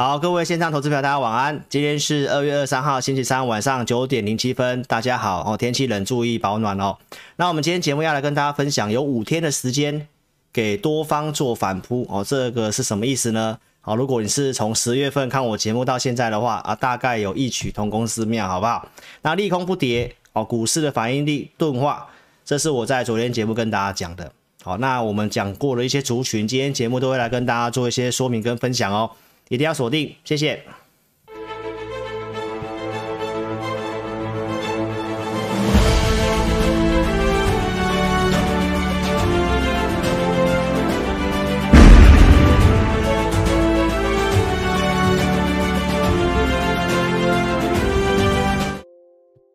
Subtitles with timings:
[0.00, 1.62] 好，各位线上投资朋友，大家晚安。
[1.68, 5.58] 今天是二月二三号星期三晚上九点零七分，大家好哦。
[5.58, 6.96] 天气冷，注意保暖哦。
[7.36, 10.08] 那我们今天节目要来跟大家分享，有五天的时间
[10.54, 12.24] 给多方做反扑哦。
[12.26, 13.58] 这个是什么意思呢？
[13.82, 18.88] 好，如果你是从十月份看我节目到现在的话啊，大概有异曲同工之妙，好不好？
[19.20, 22.08] 那利空不跌哦，股市的反应力钝化，
[22.42, 24.32] 这是我在昨天节目跟大家讲的。
[24.62, 29.10] 好，那我们讲过了一些族群，今天节目都会来跟大家做一些说明跟分享哦。
[29.50, 30.62] 一定要锁定，谢谢。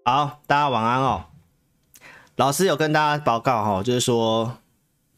[0.03, 1.23] 好，大家晚安哦。
[2.35, 4.57] 老师有跟大家报告哈，就是说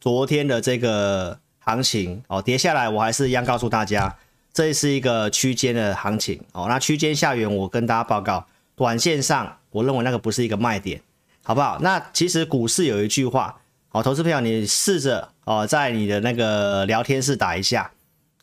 [0.00, 4.16] 昨天的这个行情哦，跌下来，我还是一样告诉大家。
[4.58, 11.00] 这是一个区间的行情哦，那区间下缘，我跟大家报告，短线上我认为那个不是一个卖点，
[11.44, 11.78] 好不好？
[11.80, 13.60] 那其实股市有一句话
[13.92, 17.92] 哦，投资朋友你试着哦，在你的那个聊天室打一下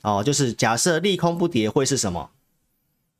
[0.04, 2.30] 哦，就是假设利空不跌会是什么？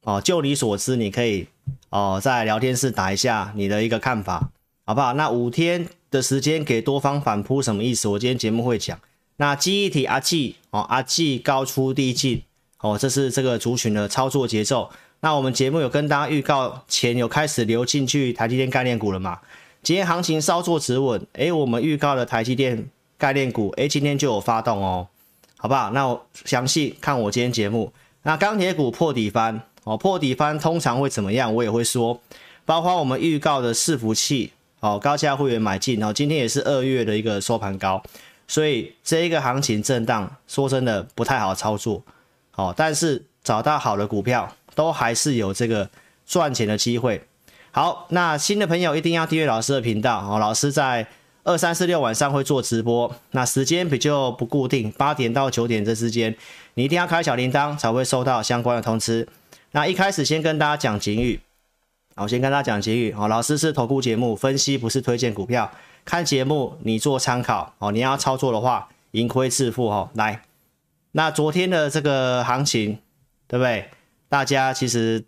[0.04, 1.50] 哦，就你所知，你可以
[1.90, 4.52] 哦在聊天室打一下你的一个看法，
[4.86, 5.12] 好不好？
[5.12, 8.08] 那五天的时间给多方反扑什么意思？
[8.08, 8.98] 我今天节目会讲。
[9.36, 12.44] 那记忆体阿季哦，阿季高出低进。
[12.82, 14.90] 哦，这是这个族群的操作节奏。
[15.22, 19.40] 那我们节目有跟大家预告，钱有开始流进去台积电概念股了嘛？
[19.82, 22.88] 今天行情稍作止稳，诶，我们预告的台积电
[23.18, 25.08] 概念股，诶，今天就有发动哦，
[25.58, 25.90] 好不好？
[25.92, 27.92] 那我详细看我今天节目。
[28.24, 31.54] 那钢铁股破底翻，哦，破底翻通常会怎么样？
[31.56, 32.20] 我也会说，
[32.66, 38.04] 包括我们预告的伺服器，哦，高价会员买进，哦，今天也是二月的一个收盘高，
[38.48, 42.04] 所以这一个行情震荡，说真的不太好操作。
[42.56, 45.90] 哦，但是找到好的股票，都还是有这个
[46.26, 47.22] 赚钱的机会。
[47.72, 50.40] 好，那新的朋友一定要订阅老师的频道哦。
[50.40, 51.06] 老师在
[51.44, 56.34] 二三四六晚上会做直播，那时间比较不固定，八点到九点这之间，
[56.76, 59.28] 你一定要开小铃铛才会收到相关的通知。
[59.72, 61.42] 那一开始先跟大家讲警语，
[62.16, 63.14] 好，先跟大家讲警语。
[63.18, 65.70] 哦，老师是投顾节目分析，不是推荐股票。
[66.06, 70.10] 看节目你做参考哦，你要操作的话，盈亏自负哦。
[70.14, 70.45] 来。
[71.18, 73.00] 那昨天的这个行情，
[73.48, 73.90] 对不对？
[74.28, 75.24] 大家其实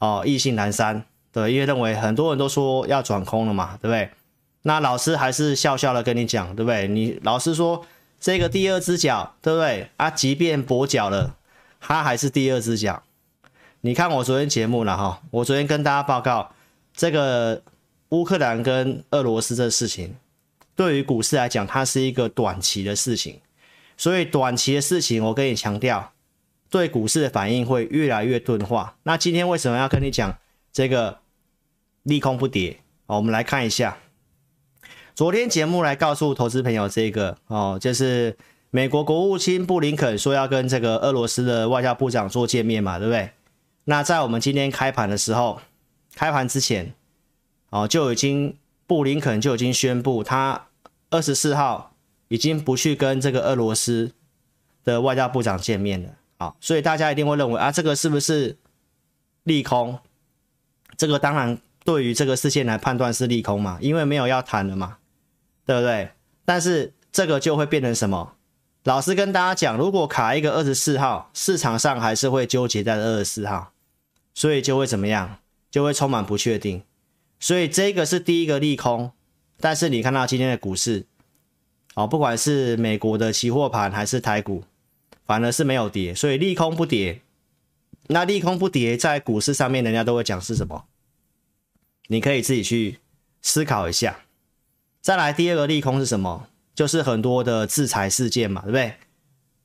[0.00, 4.10] 哦，意兴阑珊，对，因为认为很多人都说要转空了嘛，对不对？
[4.62, 6.88] 那老师还是笑笑的跟你讲，对不对？
[6.88, 7.86] 你老师说
[8.18, 9.88] 这个第二只脚，对不对？
[9.98, 11.36] 啊，即便跛脚了，
[11.80, 13.04] 它还是第二只脚。
[13.82, 16.50] 你看我昨天节目了哈，我昨天跟大家报告
[16.92, 17.62] 这个
[18.08, 20.16] 乌克兰跟俄罗斯这事情，
[20.74, 23.40] 对于股市来讲，它是一个短期的事情。
[24.00, 26.12] 所以短期的事情，我跟你强调，
[26.70, 28.96] 对股市的反应会越来越钝化。
[29.02, 30.38] 那今天为什么要跟你讲
[30.72, 31.18] 这个
[32.04, 32.78] 利空不跌？
[33.04, 33.98] 哦，我们来看一下，
[35.14, 38.34] 昨天节目来告诉投资朋友这个哦，就是
[38.70, 43.32] 美国国务卿布林肯说要跟这个俄罗斯的外交部长做见面嘛，对不对？
[43.84, 45.60] 那在我们今天开盘的时候，
[46.14, 46.94] 开盘之前
[47.68, 48.56] 哦，就已经
[48.86, 50.68] 布林肯就已经宣布他
[51.10, 51.89] 二十四号。
[52.30, 54.12] 已经不去跟这个俄罗斯
[54.84, 58.56] 的外交部长见面了，好，所以大家一定会认为啊，这个是不是
[59.42, 59.98] 利空？
[60.96, 64.98] 这个当然对于这个事件来判断是利空嘛，因为没有要谈了嘛，
[65.66, 66.12] 对不对？
[66.44, 68.36] 但是这个就会变成什么？
[68.84, 73.72] 老师跟大家讲，如果卡一个二十四号，市场上还是会纠结在二十四号，
[74.32, 75.38] 所以就会怎么样？
[75.68, 76.84] 就会充满不确定。
[77.40, 79.10] 所以这个是第一个利空，
[79.58, 81.06] 但是你看到今天的股市。
[81.94, 84.62] 哦，不管是美国的期货盘还是台股，
[85.26, 87.20] 反而是没有跌，所以利空不跌。
[88.06, 90.84] 那利空不跌，在股市上面，人家都会讲是什么？
[92.08, 92.98] 你可以自己去
[93.42, 94.20] 思考一下。
[95.00, 96.46] 再来第二个利空是什么？
[96.74, 98.94] 就是很多的制裁事件嘛，对不对？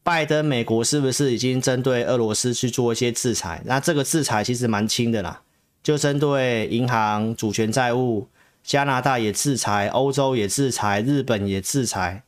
[0.04, 3.62] 拜登美国是不是已经针对俄罗斯去做一些制裁？
[3.66, 5.42] 那这个制裁其实蛮轻的啦，
[5.82, 8.28] 就针对银行主权债务。
[8.66, 12.24] 加拿大也制裁，欧洲也制裁，日本也制裁，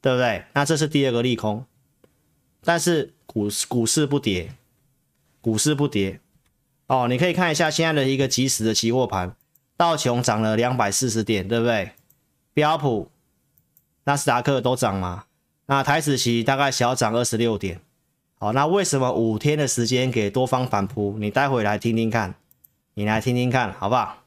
[0.00, 0.44] 对不对？
[0.52, 1.66] 那这是第二个利空，
[2.62, 4.52] 但是股市股市不跌，
[5.40, 6.20] 股市不跌
[6.86, 7.08] 哦。
[7.08, 9.34] 你可以看一下现在的一个即时的期货盘，
[9.76, 11.90] 道琼涨了两百四十点，对不对？
[12.52, 13.10] 标普、
[14.04, 15.24] 纳斯达克都涨嘛？
[15.66, 17.80] 那台指期大概小涨二十六点。
[18.38, 21.16] 好，那为什么五天的时间给多方反扑？
[21.18, 22.36] 你待会来听听看，
[22.94, 24.23] 你来听听看，好不好？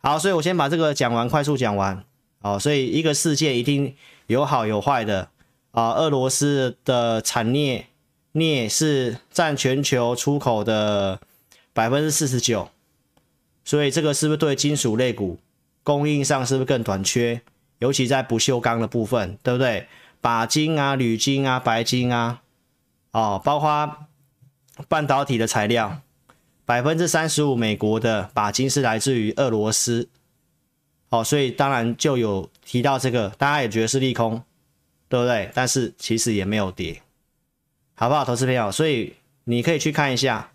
[0.00, 2.04] 好，所以我先把这个讲完，快速讲完。
[2.40, 3.96] 好，所以一个世界一定
[4.28, 5.28] 有好有坏的
[5.72, 5.90] 啊。
[5.92, 7.86] 俄罗斯的产镍
[8.32, 11.20] 镍是占全球出口的
[11.72, 12.68] 百分之四十九，
[13.64, 15.38] 所以这个是不是对金属类股
[15.82, 17.42] 供应上是不是更短缺？
[17.80, 19.88] 尤其在不锈钢的部分，对不对？
[20.20, 22.40] 钯金啊、铝金啊、白金啊，
[23.12, 24.06] 哦，包括
[24.88, 26.00] 半导体的材料，
[26.68, 30.06] 百分之三十五美国的鈀金是来自于俄罗斯，
[31.08, 34.42] 哦，所以当然就有提到这个，大家也觉得是利空，
[35.08, 35.50] 对不对？
[35.54, 37.00] 但是其实也没有跌，
[37.94, 38.70] 好不好，投资朋友？
[38.70, 40.52] 所以你可以去看一下，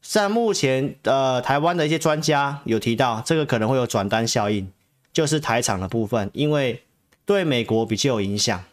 [0.00, 4.72] 像目前呃台湾的一些专家有提到，这个可能会有转单效应。
[5.12, 6.82] 就是台厂的部分，因为
[7.26, 8.64] 对美国比较有影响，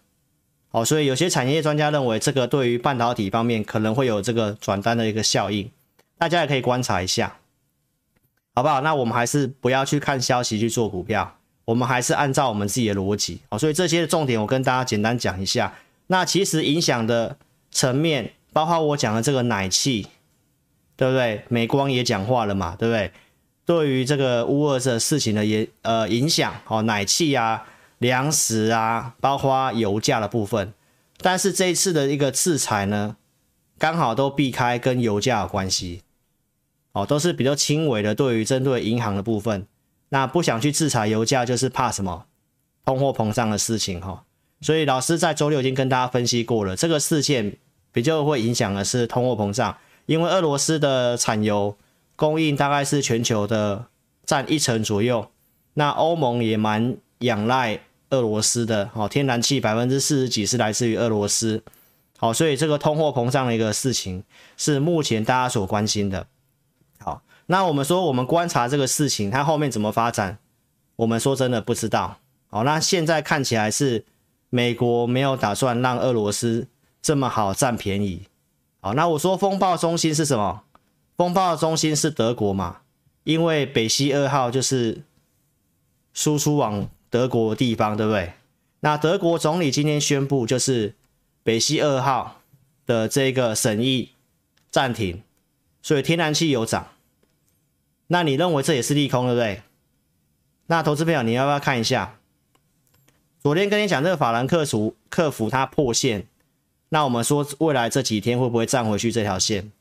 [0.71, 5.69] 哦，所以有些产业专家认为这个对于半导体方面可能会有这个转单的一个效应，
[6.23, 7.35] 大家也可以观察一下，
[8.55, 8.79] 好不好？
[8.79, 11.35] 那我们还是不要去看消息去做股票，
[11.65, 15.73] 我们还是按照我们自己的逻辑，好，所以这些的重点我跟大家简单讲一下。
[16.07, 17.35] 那其实影响的
[17.71, 20.07] 层面，包括我讲的这个奶气，
[20.95, 21.43] 对不对？
[21.49, 23.11] 美光也讲话了嘛，对不对？
[23.65, 27.65] 对于这个乌尔的事情的影呃影响哦，奶气啊、
[27.97, 30.73] 粮食啊，包括油价的部分，
[31.17, 33.17] 但是这一次的一个制裁呢，
[33.77, 36.01] 刚好都避开跟油价有关系，
[36.93, 38.15] 哦，都是比较轻微的。
[38.15, 39.67] 对于针对银行的部分，
[40.09, 42.25] 那不想去制裁油价，就是怕什么
[42.85, 44.19] 通货膨胀的事情哈、哦。
[44.61, 47.57] 所以老师在周六已经跟大家分析过了，这个事件
[47.91, 51.75] 比较会影响的是通货膨胀，因为俄罗斯的产油。
[52.15, 53.87] 供应大概是全球的
[54.23, 55.31] 占一成左右，
[55.73, 57.79] 那欧盟也蛮仰赖
[58.11, 61.63] 俄罗斯的，好，天然气百分之四十几是来自于俄罗斯，
[62.19, 64.23] 好，所以这个通货膨胀的一个事情
[64.55, 66.27] 是目前大家所关心的。
[67.47, 70.37] 那我们说我们观察这个事情，它后面怎么发展，
[70.95, 72.17] 我们说真的不知道。
[72.47, 74.05] 好，那现在看起来是
[74.49, 76.67] 美国没有打算让俄罗斯
[77.01, 78.27] 这么好占便宜。
[78.79, 80.63] 好，那我说风暴中心是什么？
[81.17, 82.77] 风暴中心是德国嘛？
[83.23, 85.03] 因为北溪二号就是
[86.13, 88.33] 输出往德国地方，对不对？
[88.81, 90.95] 那德国总理今天宣布，就是
[91.43, 92.41] 北溪二号
[92.85, 94.11] 的这个审议
[94.69, 95.23] 暂停，
[95.81, 96.87] 所以天然气有涨。
[98.13, 99.63] 那你认为这也是利空，对不对？
[100.67, 102.19] 那投资朋友，你要不要看一下？
[103.41, 106.27] 昨天跟你讲这个法兰克福克服它破线，
[106.89, 109.71] 那我们说未来这几天会不会站回去这条线？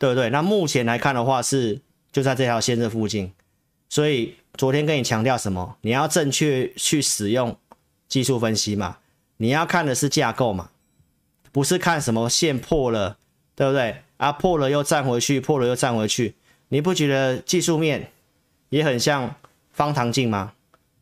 [0.00, 0.30] 对不对？
[0.30, 1.80] 那目前来看的话是
[2.10, 3.32] 就在这条线这附近，
[3.88, 5.76] 所以昨天跟你强调什么？
[5.82, 7.56] 你要正确去使用
[8.08, 8.98] 技术分析嘛，
[9.36, 10.70] 你要看的是架构嘛，
[11.52, 13.16] 不是看什么线破了，
[13.54, 14.02] 对不对？
[14.16, 16.34] 啊，破了又站回去，破了又站回去，
[16.72, 18.10] 你不觉得技术面
[18.70, 19.34] 也很像
[19.72, 20.54] 方糖镜吗？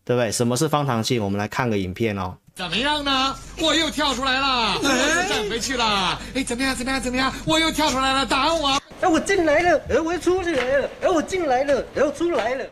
[0.04, 0.32] 对不对？
[0.32, 1.22] 什么是方糖镜？
[1.22, 2.36] 我们来看个影片哦。
[2.56, 3.36] 怎么样呢？
[3.56, 6.20] 我又跳出来了，我又站回去了。
[6.34, 6.74] 哎，怎么样？
[6.74, 7.00] 怎么样？
[7.00, 7.32] 怎么样？
[7.46, 8.82] 我又跳出来了，打我！
[9.00, 12.64] 哎，我进来了，哎，我又出去来了，哎，我进来了，又出来了，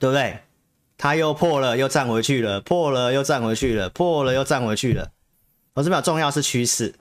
[0.00, 0.36] 对不对？
[0.98, 5.08] 他又破了，又站回去了，破了又站回去了，破了又站回去了。
[5.74, 6.92] 我这边重要是趋势，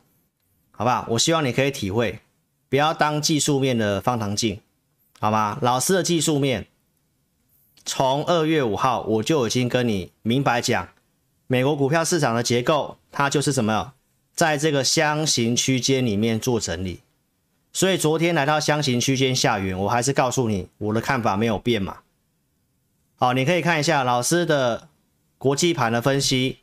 [0.69, 1.07] 好不好？
[1.09, 2.19] 我希望你可以体会，
[2.73, 4.59] 不要当技术面的方糖镜，
[5.19, 5.59] 好吗？
[5.61, 6.65] 老师的技术面，
[7.85, 10.89] 从二月五号我就已经跟你明白讲。
[11.45, 13.93] 美国股票市场的结构，它就是什么？
[14.33, 17.01] 在这个箱型区间里面做整理，
[17.71, 21.99] 所以昨天来到箱型区间下缘，我还是告诉你我的看法没有变嘛。
[23.17, 24.89] 好，你可以看一下老师的
[25.37, 26.57] 国际盘的分析，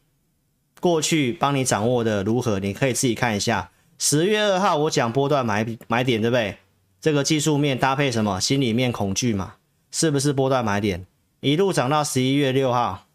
[0.80, 3.70] 过去帮你掌握的如何，你可以自己看一下。
[4.02, 6.56] 十月二号我讲波段买买点，对不对？
[7.02, 8.40] 这个技术面搭配什么？
[8.40, 9.56] 心里面恐惧嘛，
[9.90, 11.04] 是不是波段买点？
[11.40, 13.06] 一路涨到十一月六号。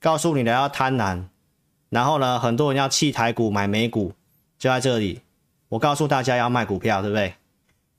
[0.00, 1.26] 告诉你的要贪婪，
[1.88, 4.14] 然后呢，很多人要弃台股买美股，
[4.58, 5.20] 就在这里。
[5.68, 7.34] 我告诉大家要卖股票，对不对？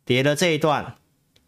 [0.04, 0.98] 跌的这一段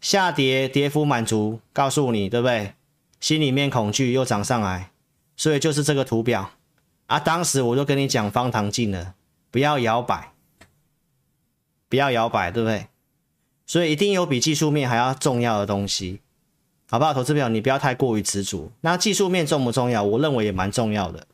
[0.00, 2.72] 下跌，跌幅满足，告诉你，对不对？
[3.20, 4.90] 心里面恐惧又涨上来，
[5.36, 6.52] 所以就是这个图表
[7.06, 7.20] 啊。
[7.20, 9.12] 当时我就跟你讲方糖镜了，
[9.50, 10.32] 不要摇摆，
[11.88, 12.88] 不要摇摆，对不对？
[13.66, 16.20] 所以一定有比技术面还要重要的东西。
[16.88, 18.70] 好不好，投资朋友，你不要太过于执着。
[18.80, 20.04] 那技术面重不重要？
[20.04, 21.26] 我认为也蛮重要的，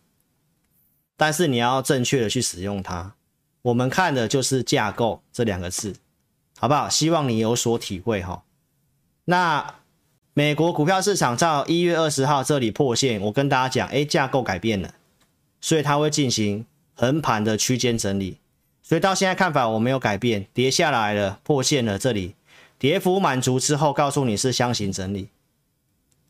[1.17, 3.15] 但是你要正确的去使用它。
[3.61, 5.95] 我们看的就是架构这两个字，
[6.59, 6.89] 好不好？
[6.89, 8.43] 希望你有所体会哈。
[9.27, 9.75] 那
[10.33, 14.95] 美国股票市场在一月二十号这里破线，我跟大家讲，哎，架构改变了，
[15.61, 18.39] 所以它会进行横盘的区间整理。
[18.83, 22.35] 所以到现在看法我没有改变，跌下来了，破线了，这里
[22.79, 25.29] 跌幅满足之后，告诉你是箱型整理。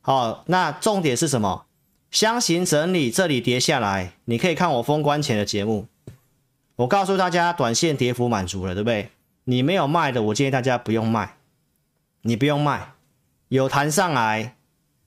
[0.00, 1.64] 好，那重点是什么？
[2.11, 5.87] 箱型整理，这里跌下来，你可以看我封关前的节目。
[6.76, 9.11] 我告诉大家，短线跌幅满足了，对不对？
[9.44, 11.37] 你没有卖的，我建议大家不用卖，
[12.23, 12.92] 你不用卖。
[13.49, 14.56] 有弹上来，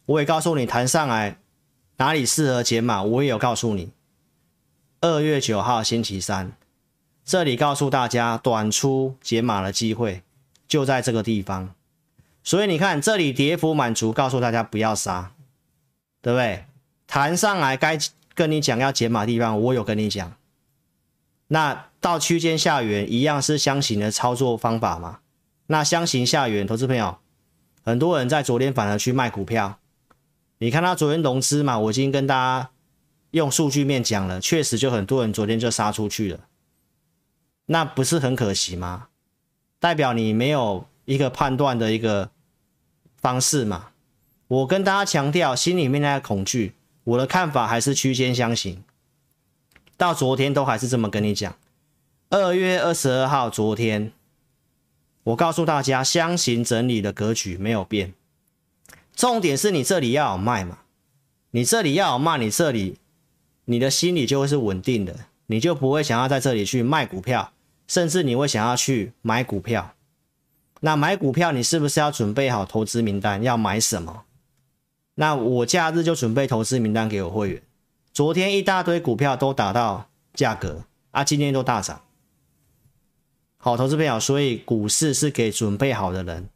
[0.05, 1.37] 我也告诉你弹上来
[1.97, 3.91] 哪里适合减码，我也有告诉你。
[5.01, 6.53] 二月九号星期三，
[7.25, 10.21] 这里告诉大家短出解码的机会
[10.67, 11.73] 就在这个地方。
[12.43, 15.31] 所以你看，这里跌幅满足，告诉大家不要杀，
[16.21, 16.65] 对不对？
[17.07, 17.97] 弹上来该
[18.35, 20.33] 跟你讲要解码地方，我有跟你讲。
[21.47, 25.19] 那到区间下缘一样是箱型的操作方法嘛？
[25.65, 27.17] 那箱型下缘，投资朋友，
[27.83, 29.79] 很多人在昨天反而去卖股票。
[30.59, 32.69] 你看他昨天融资嘛，我已经跟大家
[33.31, 36.39] 用数据面讲了，确实就很多人昨天就杀出去了。
[37.65, 39.07] 那不是很可惜吗？
[39.79, 42.31] 代表你没有一个判断的一个。
[43.17, 43.87] 方式嘛，
[44.47, 48.83] 我跟大家强调，心里面那个恐惧，我的看法还是区间箱型，
[49.97, 51.57] 到昨天都还是这么跟你讲。
[52.29, 54.11] 二月二十二号，昨天
[55.23, 58.13] 我告诉大家，箱型整理的格局没有变，
[59.15, 60.81] 重点是你这里要有卖嘛，
[61.49, 62.99] 你这里要有卖，你这里
[63.63, 67.51] 你的心里就会是稳定的，你就不会想要在这里去卖股票，
[67.87, 69.93] 甚至你会想要去买股票。
[70.81, 73.41] 那买股票，你是不是要准备好投资名单？
[73.41, 74.23] 要买什么？
[75.15, 77.61] 那我假日就准备投资名单给我会员。
[78.13, 82.01] 昨天一大堆股票都打到价格啊，今天都大涨。
[83.57, 86.49] 好，投资朋友，所以股市是给准备好的人，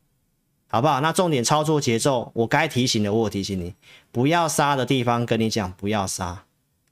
[0.70, 1.00] 好不好？
[1.02, 3.74] 那重点操作节奏，我该提醒的我提醒你，
[4.12, 6.44] 不要杀的地方跟你讲不要杀，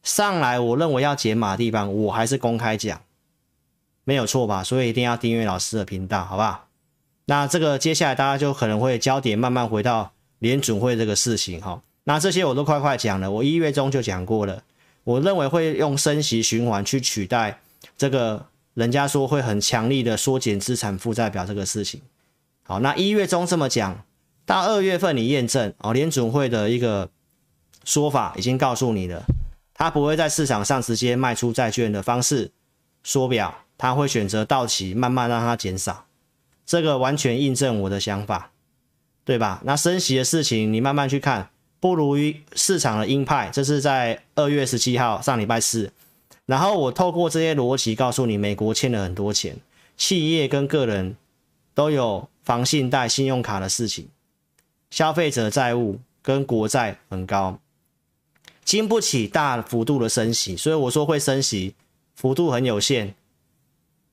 [0.02, 3.00] 上来我认为要解码的地方，我还是公开讲，
[4.08, 4.64] 没有错吧？
[4.64, 6.70] 所以一定要订阅老师的频道，好不好？
[7.26, 11.82] 那这个接下来大家就可能会焦点慢慢回到联准会这个事情哈。
[12.06, 14.64] 那这些我都快快讲了，我一月中就讲过了。
[15.04, 17.60] 我认为会用升息循环去取代
[17.98, 18.46] 这个
[18.76, 22.02] 人家说会很强力的缩减资产负债表这个事情。
[22.64, 24.06] 好，那一月中这么讲，
[24.46, 27.10] 到二月份你验证哦，联准会的一个
[27.84, 29.26] 说法已经告诉你了，
[29.74, 32.50] 他不会在市场上直接卖出债券的方式
[33.04, 36.06] 缩表，他会选择到期慢慢让它减少。
[36.66, 38.52] 这个完全印证我的想法，
[39.24, 39.62] 对吧？
[39.64, 43.50] 那升息的事情你慢慢去看，不如于市场的鹰派。
[43.54, 45.92] 这是在二月十七号上礼拜四，
[46.46, 49.58] 然后我透过这些逻辑告诉你，美国欠了很多钱，
[49.96, 51.16] 企业跟个人
[51.74, 54.10] 都有房信贷、信用卡的事情，
[54.90, 57.60] 消费者债务跟国债很高，
[58.66, 61.76] 经不起大幅度的升息，所以我说会升息，
[62.16, 63.16] 幅度很有限，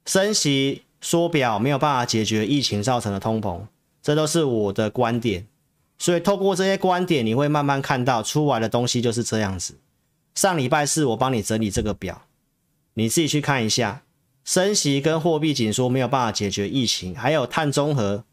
[0.06, 0.82] 升息。
[1.06, 3.60] 缩表没有办法解决疫情造成的通膨，
[4.02, 5.46] 这都是我的观点。
[5.98, 9.74] 所以透过这些观点，你会慢慢看到出来的东西就是这样子。
[10.34, 12.22] 上礼拜四我帮你整理这个表，
[12.94, 14.00] 你自己去看一下。
[14.46, 18.24] 升息跟货币紧缩没有办法解决疫情，还有碳中和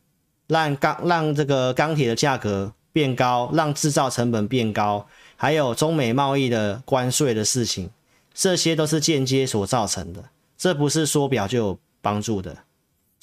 [0.48, 7.90] 让钢让这个钢铁的价格变高，让制造成本变高，还有中美贸易的关税的事情，
[8.34, 10.24] 这些都是间接所造成的。
[10.62, 12.56] 这不是缩表就有帮助的，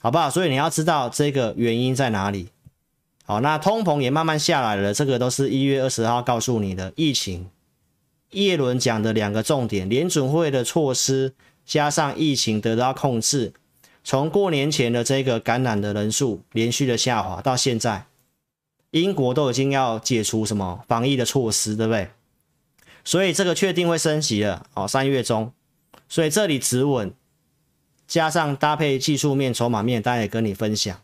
[0.00, 0.28] 好不好？
[0.28, 2.48] 所以你要知道这个原因在哪里。
[3.24, 6.92] 好，那通膨也慢慢下来了，这个都是一月二十号告诉你的。
[6.96, 7.48] 疫情，
[8.32, 11.32] 叶伦讲的两个重点，联准会的措施
[11.64, 13.52] 加上疫情得到控制，
[14.02, 18.06] 从过年前的这个感染的人数连续的下滑到现在，
[18.90, 22.08] 英国都已经要解除什么防疫的措施，对不对？
[23.04, 24.66] 所以这个确定会升息了。
[24.74, 25.52] 好，三月中，
[26.08, 27.14] 所以这里止稳。
[28.08, 30.98] 加上搭配技术面、筹码面，大家也跟你分享，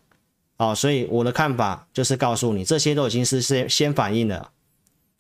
[0.57, 4.51] 哦，所以我的看法就是告诉你，这些都已经是先先反应了，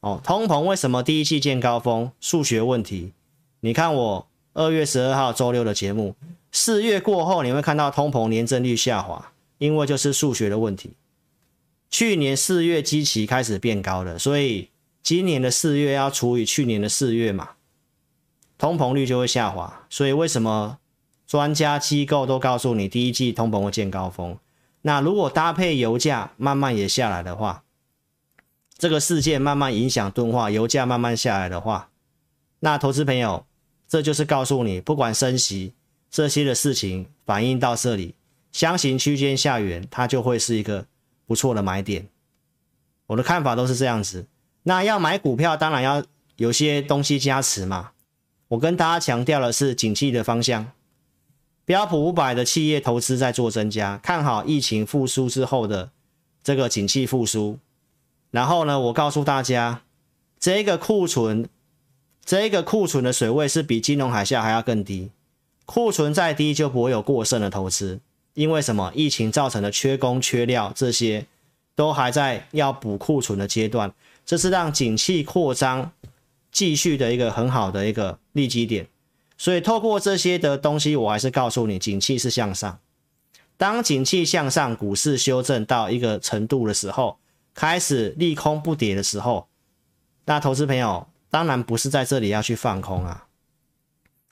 [0.01, 2.11] 哦，通膨为什么第一季见高峰？
[2.21, 3.13] 数学问题，
[3.61, 6.17] 你看我二月十二号周六的节目，
[6.51, 10.95] 四月过后你会看到通膨年增率下滑，因为就是数学的问题。
[11.91, 14.71] 去年四月基期开始变高了，所以
[15.03, 17.51] 今年的四月要除以去年的四月嘛，
[18.57, 20.79] 通膨率就会下滑，所以为什么？
[21.35, 24.39] 专家机构都告诉你，第一季通膨会见高峰。
[24.83, 27.65] 那如果搭配油价慢慢也下来的话，
[28.79, 31.91] 这个事件慢慢影响钝化，油价慢慢下来的话，
[32.61, 33.45] 那投资朋友，
[33.89, 35.75] 这就是告诉你，不管升息
[36.09, 38.15] 这些的事情反映到这里，
[38.53, 40.87] 箱型区间下缘，它就会是一个
[41.27, 42.07] 不错的买点。
[43.09, 44.29] 我的看法都是这样子。
[44.63, 46.05] 那要买股票，当然要
[46.37, 47.91] 有些东西加持嘛。
[48.47, 50.71] 我跟大家强调的是景气的方向。
[51.65, 55.91] 标普五百的企业投资在做增加，看好疫情复苏之后的
[56.43, 57.59] 这个景气复苏。
[58.31, 59.83] 然后呢，我告诉大家，
[60.39, 61.49] 这个库存，
[62.25, 65.11] 这个库存的水位是比金融海啸还要更低。
[65.65, 68.01] 库存再低就不会有过剩的投资，
[68.35, 68.93] 因为什么？
[68.95, 71.27] 疫情造成的缺工缺料这些
[71.75, 73.95] 都还在要补库存的阶段，
[74.27, 75.93] 这是让景气扩张
[76.53, 78.87] 继续的一个很好的一个利基点。
[79.37, 82.79] 所以透过这些的东西，我还是告诉你，景气是向上。
[83.57, 87.19] 当景气向上，股市修正到一个程度的时候，
[87.55, 89.49] 开始利空不跌的时候，
[90.25, 93.27] 那投资朋友当然不是在这里要去放空啊。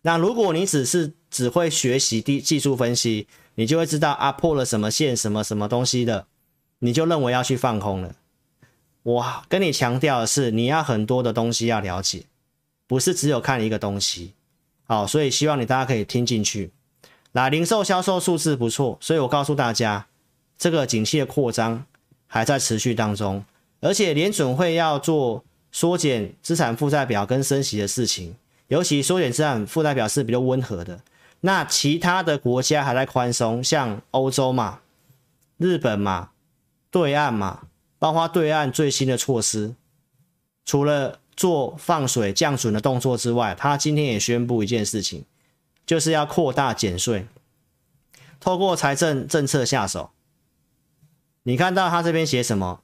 [0.02, 6.26] 那如果你只是只会学习技技术分析，你就会知道啊破了什么线什么什么东西的，
[6.80, 8.16] 你就认为要去放空了。
[9.04, 12.24] 我跟你强调的是，你要很多的东西要了解，
[12.88, 14.34] 不是只有看一个东西。
[14.92, 16.70] 好，所以希望你大家可以听进去。
[17.32, 20.06] 那零售销售数字不错，所以我告诉大家，
[20.58, 21.86] 这个景气的扩张
[22.26, 23.42] 还在持续当中，
[23.80, 28.36] 而且联准会要做缩减资产负债表跟升息的事情，
[28.68, 31.00] 尤其缩减资产负债表是比较温和的。
[31.40, 34.80] 那其他的国家还在宽松，像欧洲嘛、
[35.56, 36.32] 日本嘛、
[36.90, 37.62] 对岸嘛，
[37.98, 39.74] 包括对岸最新的措施，
[40.66, 45.24] 除了做放水降准的动作之外，他今天也宣布一件事情。
[45.84, 47.26] 就是要扩大减税，
[48.38, 50.10] 透过财政政策下手。
[51.42, 52.82] 你看到他这边写什么？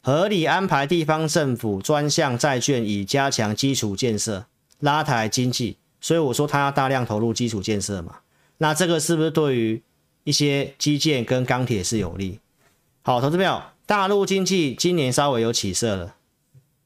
[0.00, 4.46] 合理安排地方政府专项债券，以加强基础建设，
[4.78, 5.76] 拉抬经济。
[6.00, 8.20] 所以我说他要大量投入基础建设嘛。
[8.56, 9.82] 那这个是不是对于
[10.24, 12.40] 一些基建跟钢铁是有利？
[13.02, 16.16] 好，投资朋友，大陆经济今年稍微有起色了，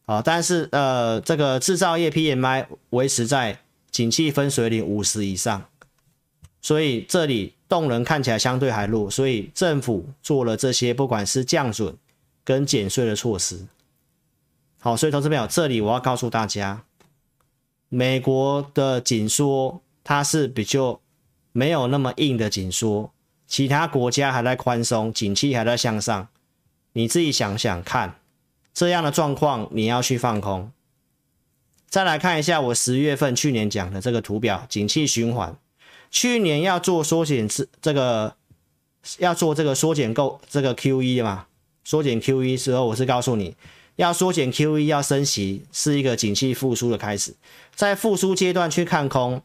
[0.06, 3.60] 好，但是呃，这个制造业 PMI 维持在。
[3.94, 5.68] 景气分水岭五十以上，
[6.60, 11.96] 所以这里动能看起来相对还弱，所以政府做了这些不管是降准
[12.42, 13.68] 跟减税的措施。
[14.80, 16.82] 好，所以投资朋友，这里我要告诉大家，
[17.88, 21.00] 美国的紧缩它是比较
[21.52, 23.12] 没有那么硬的紧缩，
[23.46, 26.26] 其他国家还在宽松，景气还在向上，
[26.94, 28.16] 你自己想想看，
[28.74, 30.70] 这样的状况你要去放空。
[31.88, 35.56] 再来看一下我十月份去年讲的这个图表，景气循环，
[36.10, 38.34] 去年要做缩减这这个
[39.18, 41.46] 要做这个缩减购这个 QE 嘛，
[41.84, 43.54] 缩减 QE 时候我是告诉你
[43.94, 47.36] 要缩减 QE 要升息是一个景气复苏的开始，
[47.76, 49.42] 在复苏阶段去看空，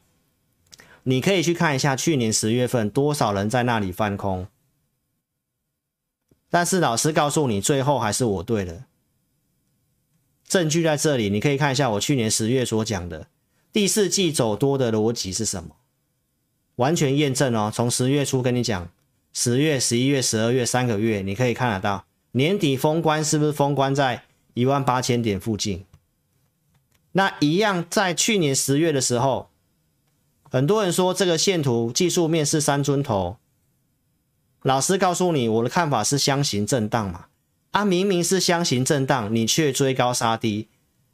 [1.03, 4.47] 你可以去看一下去年十月份多少人在那里翻空，
[6.49, 8.85] 但是老师告诉你最后还是我对的。
[10.49, 13.27] 证据在这里，你可以看一下我去年十月所讲的
[13.71, 15.75] 第四季走多的逻辑是什么，
[16.77, 17.71] 完全验证哦。
[17.73, 18.89] 从十月初跟你讲，
[19.31, 24.23] 十月、十一月、十二月三个月，你可以看得到年底封关是不是封关在
[24.55, 25.85] 一万八千点附近？
[27.11, 29.49] 那一样在去年十月的时候，
[30.49, 33.37] 很多人说这个线图技术面是三尊头，
[34.63, 37.27] 老师告诉你我的看法是箱型震荡嘛。
[37.71, 40.67] 啊，明明是箱型震荡，你却追高杀低。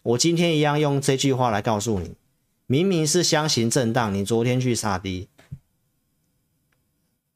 [0.04, 2.16] 我今天一样用这句话来告诉你，
[2.66, 5.28] 明明是箱型震荡，你昨天去杀低，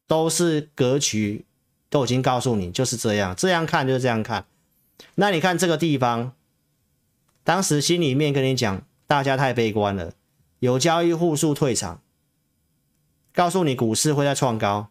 [0.08, 1.46] 都是格局，
[1.90, 4.46] 都已经告诉你就是这样，这样看就是这样看。
[5.16, 6.34] 那你看这个地方，
[7.44, 10.14] 当时心里面跟你讲，大家太悲观了，
[10.60, 12.02] 有交易户数退场，
[13.34, 14.90] 告诉你股市会再创高，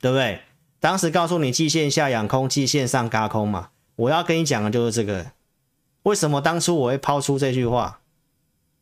[0.00, 0.42] 对不对？
[0.80, 5.32] 当时告诉你季线下养空，季线上轧空嘛，我要跟你讲的就是这个。
[6.04, 8.00] 为什么当初我会抛出这句话？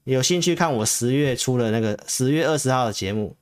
[0.05, 3.35] 有兴趣看我十月初的那个十月二十号的节目，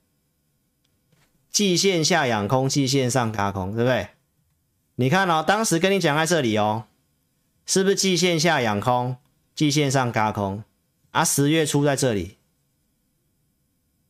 [1.50, 4.08] 季线下养空，季线上轧空，对不对？
[4.94, 6.84] 你看哦，当时跟你讲在这里哦，
[7.66, 9.16] 是不是季线下养空，
[9.54, 10.62] 季线上轧空？
[11.10, 12.38] 啊，十月初在这里，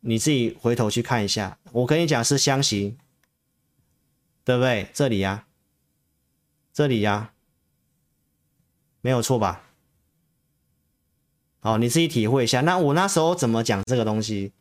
[0.00, 2.96] 你自己回头去看一下，我跟你讲是相形。
[4.44, 4.88] 对不对？
[4.92, 5.46] 这里呀、
[6.72, 7.32] 这里呀、
[9.00, 9.62] 没有错吧？
[11.60, 12.60] 好，你自己体会一下。
[12.60, 14.52] 那我那时候怎么讲这个东西？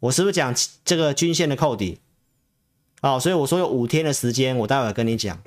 [0.00, 0.52] 我是不是讲
[0.84, 2.00] 这个均线的扣底？
[3.00, 5.40] 好，所以我说有五天的时间，我待会跟你讲，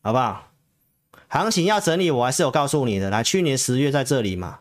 [0.00, 0.52] 好不好？
[1.28, 3.10] 行情要整理，我还是有告诉你的。
[3.10, 4.60] 来，去年十月在这里嘛，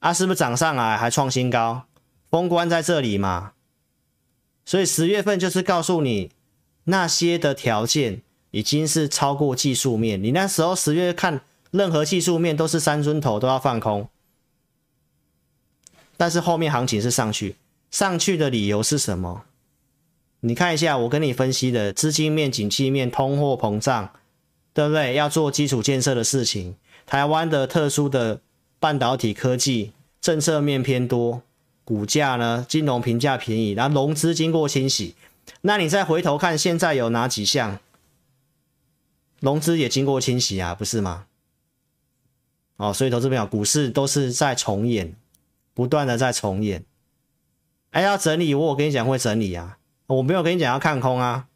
[0.00, 1.86] 啊，是不是涨上来还创新高？
[2.28, 3.52] 封关在这里嘛，
[4.64, 6.32] 所以十月份就是告诉你。
[6.90, 14.08] 那些的条件已经是超过技术面，你那时候十月看任何技术面都是三尊头都要放空，
[16.16, 17.56] 但是后面行情是上去，
[17.90, 19.42] 上去的理由是什么？
[20.40, 24.10] 你看一下我跟你分析的资金面、景气面、通货膨胀，
[24.72, 25.12] 对不对？
[25.12, 28.40] 要做基础建设的事情，台湾的特殊的
[28.80, 31.42] 半导体科技政策面偏多，
[31.84, 35.14] 股价呢，金融评价便宜，然后融资经过清洗，
[35.62, 37.80] 那你再回头看现在有哪几项
[39.40, 41.26] 融资也经过清洗啊，不是吗？
[42.76, 45.14] 哦，所以投资朋友，股市都是在重演，
[45.74, 46.84] 不断的在重演。
[47.90, 51.48] 哎，要整理，我有跟你讲会整理啊，我没有跟你讲要看空啊。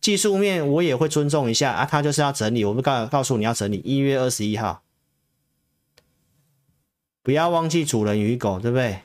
[0.00, 3.80] 技术面我也会尊重一下啊，他就是要整理，我不告告诉你要整理。
[3.84, 4.82] 一月二十一号，
[7.22, 9.02] 不要忘记主人与狗，对不对？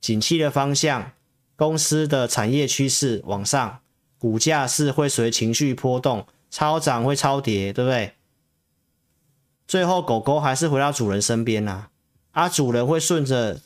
[0.00, 1.12] 景气的方向，
[1.56, 3.80] 公司的产业趋势往上，
[4.18, 8.12] 股价是会随情绪波动，超涨会超跌，对不对？
[9.66, 11.88] 最后狗狗还是回到主人身边呐，
[12.30, 13.60] 啊，主人会顺着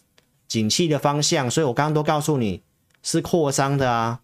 [0.49, 2.63] 景气的方向，所以我刚刚都告诉你
[3.03, 4.21] 是扩张的啊。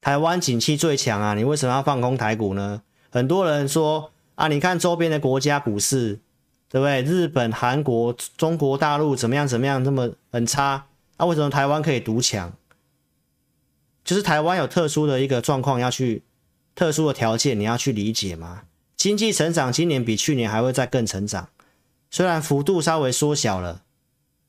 [0.00, 2.82] 台湾景气最强啊，你为什么要放空台股呢？
[3.10, 6.20] 很多人说啊，你看周边的国家股市，
[6.68, 7.02] 对不对？
[7.02, 10.86] 日本、韩国、中国大陆怎么样怎么样，这么很差，
[11.18, 12.54] 那、为什么台湾可以独强？
[14.04, 16.22] 就是台湾有特殊的一个状况要去
[16.74, 18.62] 特殊的条件，你要去理解吗。
[18.96, 21.50] 经济成长今年比去年还会再更成长，
[22.10, 23.82] 虽然幅度稍微缩小了，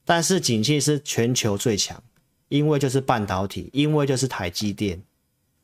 [0.05, 2.01] 但是景气是全球最强，
[2.47, 5.03] 因为就是半导体，因为就是台积电。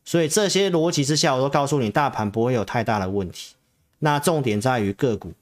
[0.04, 3.56] 所以这些逻辑之下，我都告诉你，大盘不会有太大的问题。
[4.00, 5.34] 那重点在于个股。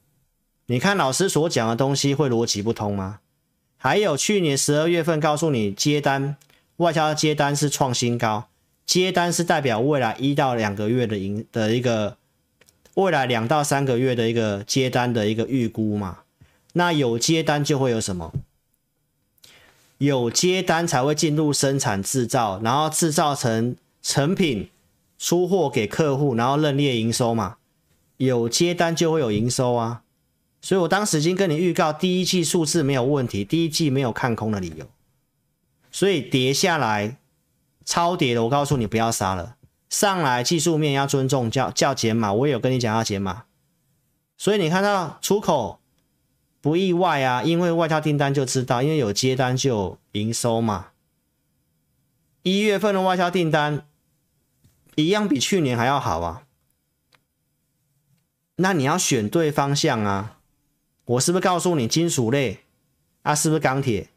[0.67, 3.19] 你看老师所讲的东西会逻辑不通吗？
[3.83, 6.37] 还有去年十二月份告诉你接单，
[6.77, 8.47] 外销接单是创新高，
[8.85, 12.15] 接单是代表未来一到两个月的营的一个，
[12.93, 16.19] 未来两到三个月的一个接单的一个预估嘛。
[16.71, 18.31] 那有接单就会有什么？
[19.97, 23.75] 有接单才会进入生产制造，然后制造成。
[24.05, 24.69] 成品
[25.17, 27.55] 出货给客户，然后认列营收嘛，
[28.17, 30.02] 有接单就会有营收啊，
[30.63, 34.89] 所以我当时已经跟你预告，第一季数字没有问题，第一季没有看空的理由，
[35.91, 37.17] 所以跌下来
[37.85, 39.57] 超跌的，我告诉你不要杀了，
[39.89, 43.43] 上来技术面要尊重，叫叫减码，我也有跟你讲要减码，
[44.37, 45.79] 所以你看到出口
[46.61, 50.87] 不意外啊，因为外销订单就知道，因为有接单就有营收嘛，
[52.41, 53.85] 一月份的外销订单。
[54.95, 56.43] 一样比去年还要好啊，
[58.57, 60.37] 那你要选对方向啊！
[61.05, 62.59] 我是不是告诉你金属类
[63.23, 63.35] 啊？
[63.35, 64.09] 是不是钢铁？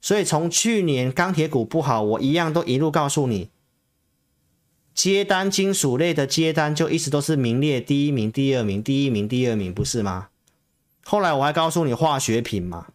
[0.00, 3.50] 所以从去年钢铁股不好，我一样都一路告诉你，
[4.92, 10.30] 接单金属类的接单就一直都是名列第一名、第二名、第一名、第二名，不是吗？
[11.04, 12.88] 后来我还告诉你化学品嘛，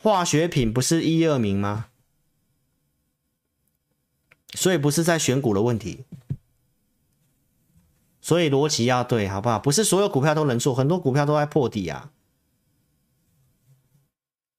[0.00, 1.86] 化学品不是一二名吗？
[4.54, 6.04] 所以不是在选股的问题。
[8.20, 9.58] 所以逻辑要对，好不好？
[9.58, 12.10] 不是所有股票都能做，很多股票都在破底啊。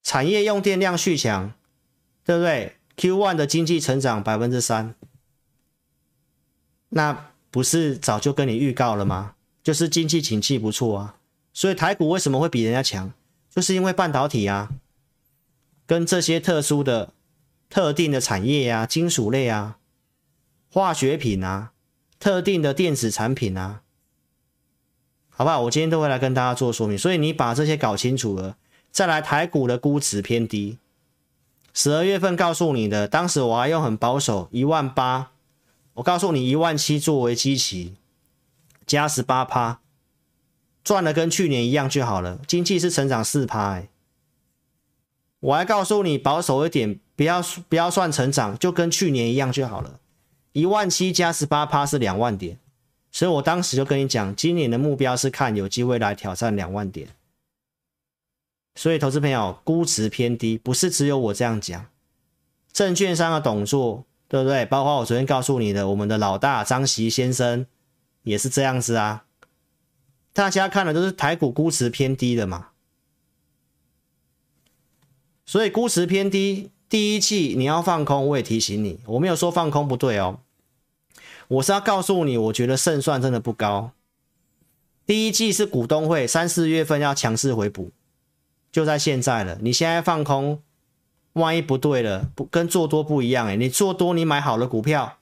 [0.08, 1.52] 产业用电量续强，
[2.24, 4.96] 对不对？Q1 的经济成长百分之三，
[6.88, 9.36] 那不是早就跟你预告了吗？
[9.62, 11.18] 就是经济景气不错啊。
[11.52, 13.12] 所以台股为什么会比人家强？
[13.50, 14.70] 就是因为半导体啊，
[15.86, 17.12] 跟这些特殊的、
[17.70, 19.78] 特定的产业啊，金属类啊，
[20.72, 21.74] 化学品啊。
[22.18, 23.82] 特定的电子产品啊，
[25.28, 25.64] 好不好？
[25.64, 28.56] 我今天都会来跟大家做说明，所以你把这些搞清楚了，
[28.98, 30.80] 再来台股的估值偏低。
[31.72, 35.34] 十二月份告诉你的，当时我还用很保守一万八，
[35.94, 37.94] 我告诉你一万七作为基期，
[38.88, 39.82] 加十八趴，
[40.84, 42.40] 赚的跟去年一样就好了。
[42.48, 43.84] 经济是成长四趴，
[45.42, 50.00] 我还告诉你保守一点，不要不要算成长，就跟去年一样就好了。
[50.54, 52.58] 一万七加十八趴是两万点，
[53.12, 57.10] 所以我当时就跟你讲，今年的目标是看有机会来挑战两万点。
[58.78, 61.88] 所以投资朋友，估值偏低，不是只有我这样讲，
[62.72, 64.64] 证券商的董座，对不对？
[64.68, 67.66] 包括我昨天告诉你的，我们的老大张习先生
[68.22, 69.26] 也是这样子啊。
[70.32, 72.68] 大家看的都是台股估值偏低的嘛，
[75.44, 80.40] 所以估值偏低，第一季你要放空，我也提醒你，我没有说放空不对哦。
[81.48, 83.94] 我是要告诉你，我觉得胜算真的不高。
[85.08, 87.90] 第一季是股东会三四月份要强势回补，
[88.72, 89.58] 就在现在了。
[89.62, 90.62] 你现在放空，
[91.34, 95.18] 万一不对了，不跟做多不一样诶，你做多，你买好了股票，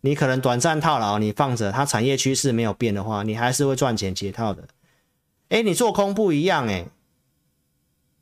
[0.00, 4.68] 你可能短暂套牢，你放着，它产业趋势没有变的话，你还是会赚钱解套的。
[5.48, 6.88] 诶，你做空不一样诶，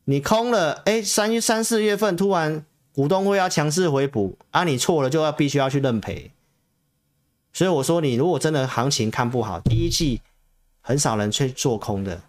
[0.05, 6.33] 你空了，诶，三三四月份突然股东会要强势回补啊，你错了就要必须要去认赔。
[7.53, 10.21] 所以我说，你如果真的行情看不好，第一季
[10.81, 12.21] 很少人去做空的，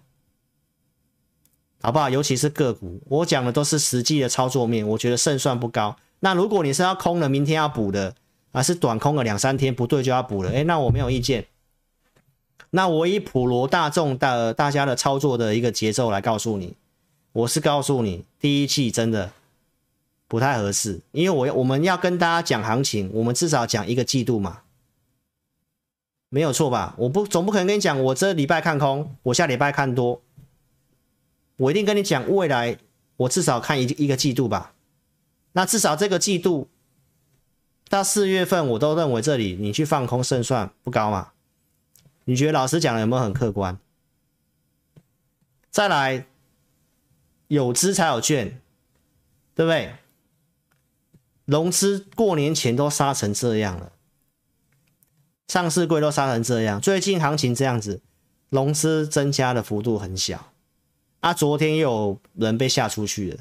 [1.84, 2.10] 好不好？
[2.10, 5.98] 尤其是个股，我讲的都是实际的操作面，我觉得胜算不高。
[6.22, 8.16] 那如果你是要空了，明天要补的，
[8.54, 11.46] 啊是短空了两三天不对就要补了，诶，那我没有意见。
[12.70, 16.74] 那我以普罗大众的大家的操作的一个节奏来告诉你，
[17.34, 19.32] 我是告诉你，第一季真的
[20.30, 24.62] 不太合适，因为我我们要跟大家讲行情，我们至少讲一个季度嘛，
[26.30, 26.96] 没有错吧？
[26.98, 30.22] 我不总不可能跟你讲，我这礼拜看空，我下礼拜看多。
[31.58, 32.78] 我一定跟你讲，未来
[33.18, 34.74] 我至少看一一个季度吧。
[35.54, 36.68] 那至少这个季度
[37.90, 41.32] 到四月份，我都认为这里你去放空胜算不高嘛？
[42.26, 43.78] 你觉得老师讲的有没有很客观？
[45.70, 46.26] 再来，
[47.50, 48.62] 有资才有券，
[49.54, 49.96] 对不对？
[51.46, 53.92] 融资过年前都杀成这样了，
[55.48, 58.02] 上市柜都杀成这样，最近行情这样子，
[58.50, 60.53] 融资增加的幅度很小。
[61.24, 63.38] 啊，昨天又有人被吓出去了。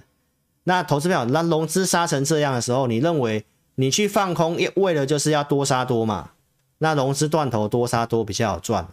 [0.63, 6.31] 那投资票，那融资杀成这样的时候，你认为你去放空，为了就是要多杀多嘛？
[6.79, 8.87] 那融资断头多杀多比较好赚。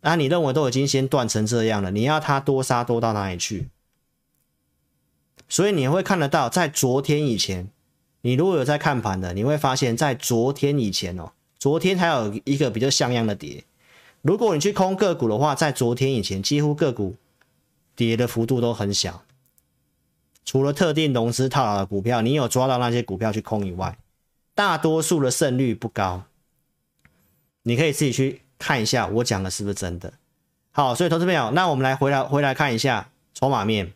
[0.00, 3.68] 那你认为都已经先断成这样了，你要它多杀多到哪里去？
[5.46, 7.68] 所以你会看得到，在昨天以前，
[8.22, 13.64] 你如果有在看盘的，你会发现在昨天以前哦，昨天还有一个比较像样的跌。
[14.22, 17.14] 如果你去空个股的话，在昨天以前，几乎个股。
[17.98, 19.24] 跌的幅度都很小，
[20.44, 23.98] 除了特定融资套牢的股票，你有抓到那些股票去空以外，
[24.54, 26.22] 大多数的胜率不高。
[27.64, 30.12] 你可以自己去看一下，我讲的是不是真的？
[30.70, 33.92] 好，所以投资朋友，那我们来回来回来看一下筹码面。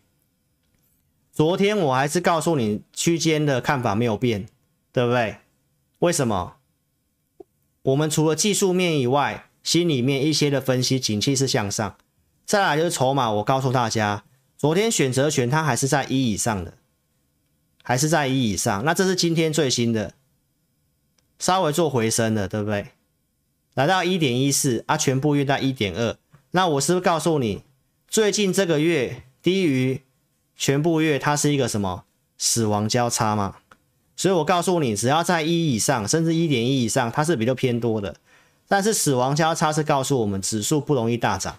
[1.31, 4.49] 昨天我还是告诉你区间的看法没有变，
[4.91, 5.37] 对不对？
[6.01, 6.57] 为什么？
[7.83, 11.97] 我们除了技术面以外，心里面一些的分析，景气是向上。
[12.53, 14.25] 再来就是筹码，我告诉大家，
[14.59, 16.75] 昨天选择权它还是在一以上的，
[17.83, 18.85] 还是在一以上。
[18.85, 20.13] 那这是今天最新的，
[21.39, 22.89] 稍微做回升的，对不对？
[23.73, 26.15] 来到一点一四啊，全部约在一点二。
[26.51, 27.63] 那我是不是告诉你，
[28.07, 30.03] 最近这个月低于
[30.55, 32.05] 全部月，它是一个什么
[32.37, 33.57] 死亡交叉嘛？
[34.15, 38.17] 所以我告诉你，只要在一以上，甚至一点一以上，它是比较偏多的。
[38.69, 41.57] 但是死亡交叉是告诉我们，指数不容易大涨。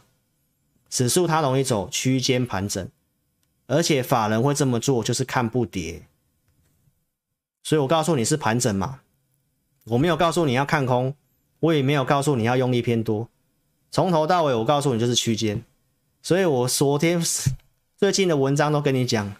[0.93, 2.87] 指数它容易走区间盘整，
[3.65, 6.05] 而且法人会这么做就是看不跌，
[7.63, 8.99] 所以我告诉你是盘整嘛，
[9.85, 11.15] 我没有告诉你要看空，
[11.61, 13.27] 我也没有告诉你要用力偏多，
[13.89, 15.63] 从头到尾我告诉你就是区间，
[16.21, 17.19] 所以我昨天
[17.97, 19.35] 最近的文章都跟你讲，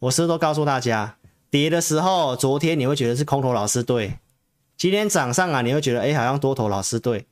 [0.00, 1.16] 我是不是都告诉大家，
[1.48, 4.18] 跌的时候昨天你会觉得是空头老师对，
[4.76, 7.28] 今天涨上啊你会觉得哎好像多头老师对。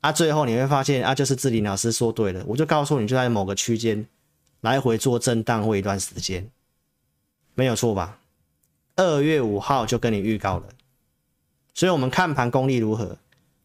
[0.00, 4.06] 啊，最后你会发现啊，就是志林老师说对了，我就告诉你，就在某个区间
[4.62, 6.48] 来回做震荡或一段时间，
[7.54, 8.18] 没有错吧？
[8.96, 10.68] 二月五号就跟你预告了，
[11.74, 13.18] 所以我们看盘功力如何？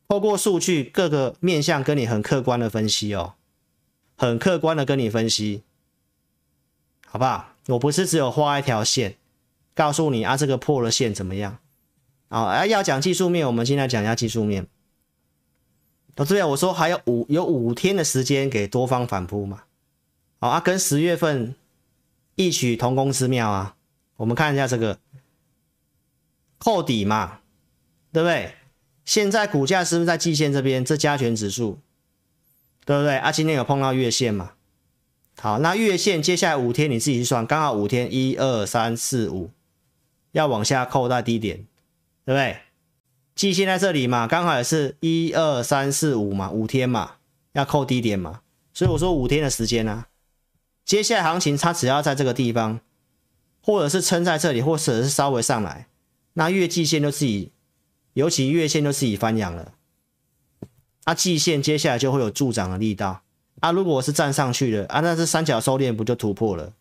[0.10, 3.34] 透过数据各个面向跟你很客观的分析哦，
[4.18, 5.64] 很客观的跟你分析，
[7.08, 7.54] 好不好？
[7.68, 9.16] 我不是只有画一条线，
[9.74, 11.58] 告诉你啊，这个破了线怎么样？
[12.28, 14.68] 啊，啊要讲技术面，我们现在讲一下技术面。
[16.18, 19.64] 哦，对啊，我说还有五有五天的时间给多方反扑嘛，
[20.40, 21.56] 好啊，跟十月份
[22.36, 23.76] 异曲同工之妙啊。
[24.18, 24.98] 我们看一下这个
[26.58, 27.42] 扣底嘛，
[28.14, 28.56] 对不对？
[29.04, 30.86] 现在股价是不是在季线这边？
[30.86, 31.80] 这加权指数，
[32.86, 33.18] 对不对？
[33.18, 34.54] 啊，今天有碰到月线嘛？
[35.38, 39.52] 好，那月线接下来五天你自己去算，刚好五天，一二三四五，
[40.32, 41.58] 要往下扣到低点，
[42.24, 42.58] 对不对？
[43.36, 47.18] 季线在这里嘛，刚好也是一二三四五嘛，五天嘛，
[47.52, 48.40] 要扣低点嘛，
[48.74, 50.08] 所以我说五天的时间啊。
[50.86, 52.80] 接下来行情它只要在这个地方，
[53.62, 55.88] 或者是撑在这里，或者是稍微上来，
[56.34, 57.52] 那月季线就自己，
[58.14, 59.74] 尤其月线就自己翻扬了。
[61.04, 63.22] 啊，季线接下来就会有助长的力道。
[63.60, 66.72] 啊，如果我是站上去的啊，那这三角收敛不就突破了？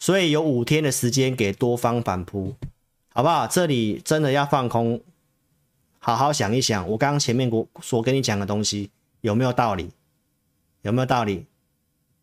[0.00, 2.56] 所以有五天的时间给多方反扑。
[3.18, 3.48] 好不好？
[3.48, 5.00] 这里真的要放空，
[5.98, 9.90] 好好想一想，我刚刚前面我所跟你讲的东西有没有道理？
[10.82, 11.44] 有没有道理？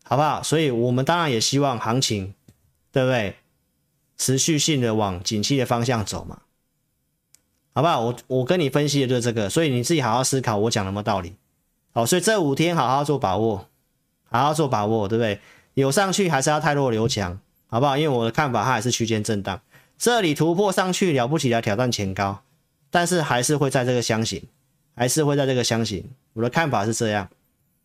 [0.04, 0.42] 好不好？
[0.42, 2.32] 所以我们当然也希望行情，
[2.90, 3.36] 对不对？
[4.16, 6.38] 持续性的往景气的方向走嘛，
[7.74, 8.00] 好不好？
[8.00, 11.34] 我我跟你分析的就是这个，所以你自己好好思考我讲有没有道理。
[11.92, 13.68] 好，所以这五天好好做把握，
[14.30, 15.40] 好好做把握，对不对？
[15.74, 17.98] 有上去还是要太弱留强，好不好？
[17.98, 19.60] 因为我的看法它还是区间震荡。
[19.98, 22.42] 这里突破上去了不起来挑战前高，
[22.90, 24.42] 但是还是会在这个箱型，
[24.94, 26.04] 还是会在这个箱型。
[26.34, 27.28] 我的看法是这样，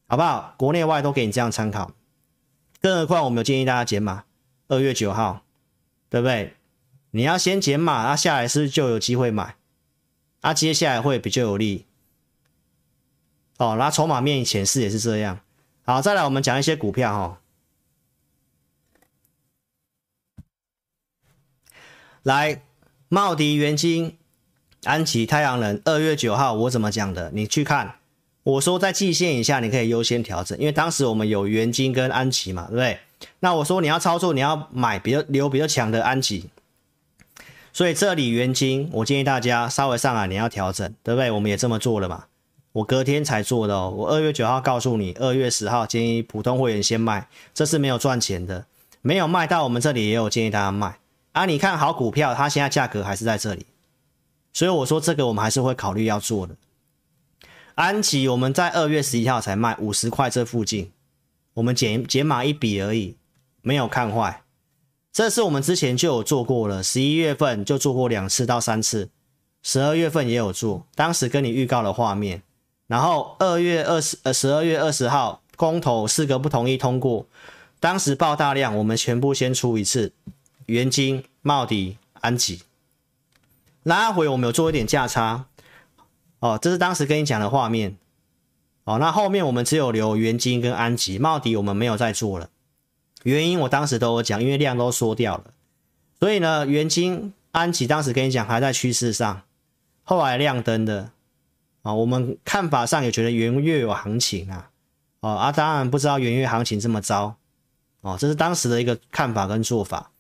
[0.08, 0.54] 好不好？
[0.58, 1.92] 国内外都给你这样参考。
[2.82, 4.26] 更何况我们有建议大家减码，
[4.68, 5.44] 二月九号，
[6.10, 6.56] 对不对？
[7.12, 9.56] 你要先减码，那、下来是不是就有机会买？
[10.42, 11.86] 啊，接下来会比较有利。
[13.58, 15.40] 哦，那筹码面显示也是这样。
[15.84, 17.41] 好，再来我们讲一些股票哈、
[22.24, 22.62] 来，
[23.10, 24.16] 茂迪、元晶、
[24.84, 27.32] 安琪、太阳能，二月九号我怎么讲的？
[27.34, 27.96] 你去看，
[28.44, 33.00] 我说在季线以下你可以优先调整，因为当时我们有元晶跟安琪嘛，对不对？
[33.40, 36.52] 那我说你要操作，你要买比较留比较强的安琪。
[37.74, 41.32] 所以这里元晶，我建议大家稍微上来你要调整，对不对？
[41.32, 42.26] 我们也这么做了嘛。
[42.74, 43.92] 我隔天才做的哦。
[43.98, 48.68] 我二月九号告诉你，二月十号建议普通会员先卖，这是没有赚钱的，
[49.02, 50.98] 没有卖到我们这里也有建议大家卖
[51.32, 51.46] 啊。
[51.46, 53.66] 你看好股票，它现在价格还是在这里，
[54.54, 56.56] 所以我说这个我们还是会考虑要做的。
[57.76, 60.92] 安琪我们在二月十一号才卖五十块这附近，
[61.54, 63.16] 我们减减码一笔而已，
[63.62, 64.44] 没有看坏。
[65.14, 69.10] 这是我们之前就有做过了，十一月份就做过两次到三次，
[69.62, 72.44] 十二月份也有做，当时跟你预告的画面，
[72.88, 77.26] 然后二月二十呃十二月二十号公投四个不同意通过，
[77.80, 80.14] 当时爆大量，我们全部先出一次，
[80.72, 82.64] 元金、茂迪、安吉，
[83.84, 85.48] 拉回我们有做一点价差，
[86.40, 87.98] 哦，这是当时跟你讲的画面，
[88.86, 92.50] 哦，那后面我们只有留元金跟安吉，茂迪我们没有再做了。
[93.24, 95.52] 原因我当时都有讲，因为量都缩掉了，
[96.18, 99.42] 所以呢，元金、安吉当时跟你讲还在趋势上，
[100.04, 101.12] 后来亮灯的。
[101.82, 104.70] 啊，我们看法上也觉得元月有行情啊，
[105.20, 107.36] 哦啊，当然不知道元月行情这么糟。
[108.02, 110.11] 哦，这是当时的一个看法跟做法。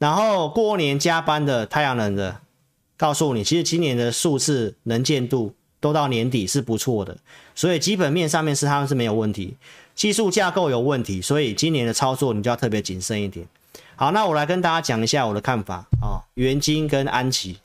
[0.00, 2.40] 然后过年加班的太阳能的，
[2.96, 7.18] 告诉你，其实今年的数字能见度都到年底是不错的，
[7.54, 9.58] 所以基本面上面是他们是没有问题。
[9.94, 13.46] 技术架构有问题，所以今年的操作你就要特别谨慎一点。
[13.94, 16.24] 好，那我来跟大家讲一下我的看法啊。
[16.32, 17.58] 元晶跟安琪，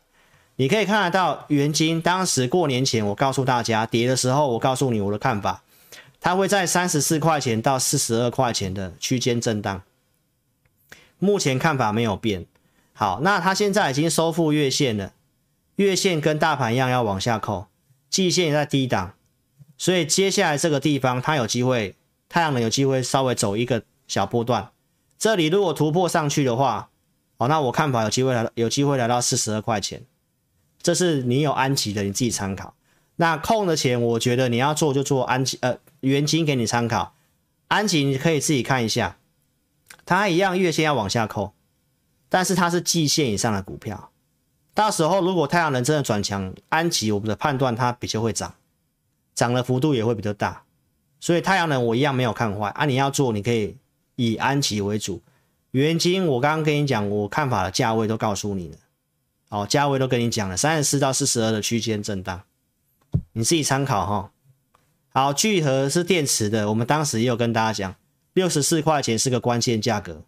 [0.58, 5.64] 你可以看得到元晶当时过年前我告诉大家跌的时候，我告诉你我的看法，
[6.20, 9.82] 它会在三十四块钱到四十二块钱的区间震荡。
[11.26, 12.46] 目前看法没有变。
[12.94, 15.14] 好，那它现在已经收复月线了，
[15.76, 17.68] 月线跟大盘一样要往下扣，
[18.10, 19.16] 季线也在低档，
[19.78, 21.96] 所以接下来这个地方它有机会。
[22.28, 24.72] 太阳能有机会稍微走一个小波段，
[25.18, 26.90] 这里如果突破上去的话，
[27.38, 30.04] 哦，那我看法有机会来，有机会来到四十二块钱，
[30.82, 32.74] 这是你有安吉的，你自己参考。
[33.18, 37.14] 那空的钱，我觉得你要做就做安吉，呃，元金给你参考，
[37.68, 39.18] 安吉你可以自己看一下，
[40.06, 41.54] 它一样月线要往下扣，
[42.30, 44.12] 但是它是季线以上的股票，
[44.74, 48.54] 到时候如果太阳能真的转强，安吉我们的判断它比较会涨，
[49.34, 50.64] 涨的幅度也会比较大。
[51.20, 52.86] 所以太阳能我一样没有看坏啊！
[52.86, 53.76] 你要做，你可以
[54.16, 55.24] 以安吉为主。
[55.72, 58.78] 元晶我刚刚跟你讲，我看法的价位都告诉你了，
[59.50, 62.44] 哦，价位都跟你讲了，三十四到四十二的区间震荡，
[63.34, 64.32] 你自己参考哈。
[65.10, 67.96] 好，聚合是电池的，我们当时也有跟大家讲，
[68.36, 70.22] 六十四块钱是个关键价格。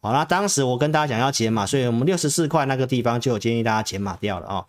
[0.00, 4.66] 好，那当时我跟大家讲要减码，所以我们六十四块那个地方就有建议大家减码掉了啊。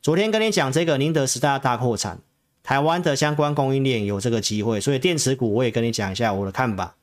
[0.00, 2.18] 昨天跟你讲这个宁德时代大扩产。
[2.62, 6.94] 台湾的相关供应链有这个机会，所以电池股我也跟你讲一下我的看法。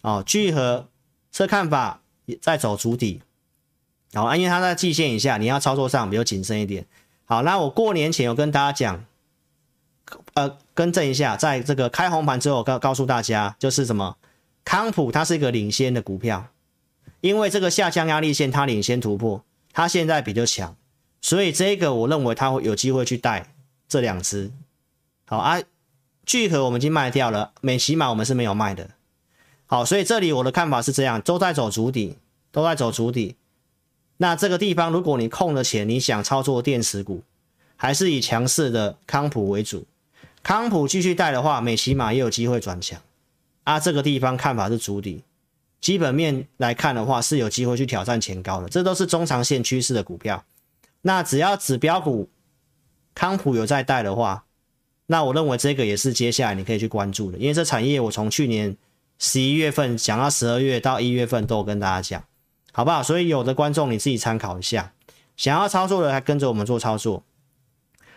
[0.00, 0.88] 哦，聚合
[1.30, 3.20] 这看法也在走主底，
[4.14, 6.86] 好、哦，因为它在季线以下，你要操作上比较谨慎一点。
[7.24, 9.04] 好，那我过年前有跟大家讲，
[10.34, 14.16] 呃，更正一下，在这个开红盘之后告告诉大家，就是什么
[14.64, 16.48] 康普它是一个领先的股票，
[17.20, 20.76] 因为这个下降压力线它领先突破，它现在比较强，
[21.20, 23.54] 所以这个我认为它会有机会去带
[23.88, 24.50] 这两只。
[25.26, 25.60] 好啊，
[26.24, 28.90] 聚合我们已经卖掉了，美琪玛我们是没有卖的。
[29.66, 32.18] 好，所以这里我的看法是这样，都在走主底，
[32.50, 33.36] 都在走主底。
[34.18, 37.24] 那这个地方，如果你空了钱，你想操作电池股，
[37.76, 39.86] 还是以强势的康普为主。
[40.42, 43.00] 康普继续带的话，美琪玛也有机会转强。
[43.64, 45.22] 啊，这个地方看法是筑底，
[45.80, 50.44] 基本面来看的话是有机会去挑战前高的，这都是中长线趋势的股票。
[51.02, 52.28] 那只要指标股
[53.14, 54.44] 康普有在带的话。
[55.06, 58.74] 那我认为这个也是接下来你可以去关注的，因为这产业我从去年
[59.18, 62.24] 十一月份讲到十二月到一月份都有跟大家讲，
[62.72, 63.02] 好不好？
[63.02, 64.94] 所以有的观众你自己参考一下，
[65.36, 67.24] 想要操作的还跟着我们做操作。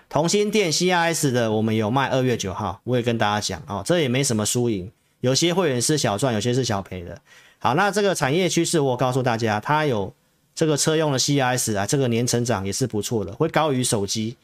[0.08, 4.90] 同心电 CIS 的我们有卖二月九号，我也跟大家讲哦，这也没什么输赢，
[5.22, 7.20] 有些会员是小赚，有些是小赔的。
[7.60, 10.14] 好，那这个产业趋势我告诉大家，它有
[10.54, 14.38] 这个车用的 CIS 啊，这个年成长也是不错的，会高于手机。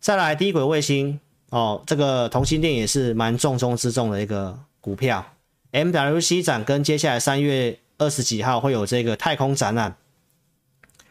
[0.00, 1.20] 再来低轨卫星
[1.50, 5.34] 哦，这个同心电也是蛮重中之重的一个股票
[5.72, 9.94] ，MWC 展跟接下来三月二十几号会有这个太空展览，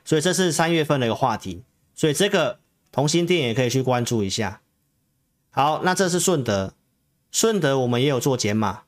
[0.03, 1.61] 所以这是三月份的一个话题，
[1.93, 2.57] 所以这个
[2.91, 4.61] 同心电也可以去关注一下。
[5.51, 6.73] 好，那这是顺德，
[7.31, 8.81] 顺德我们也有做减码，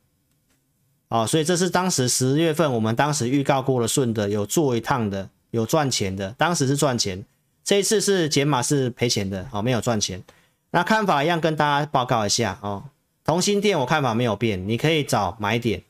[1.09, 7.23] 哦，所以这是当时十月份我们当时预告过了，顺德有做一趟的，有赚钱的，当时是赚钱，
[7.63, 10.23] 这一次是减码是赔钱的，哦，没有赚钱。
[10.71, 12.85] 那看法一样跟大家报告一下哦。
[13.25, 15.83] 同心电我看法没有变，你可以找买点，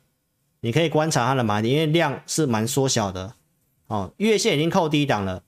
[0.59, 3.35] 你可以观察它的买点，因为量是蛮缩小的
[3.87, 4.11] 哦。
[4.17, 5.43] 月线已经扣低档了，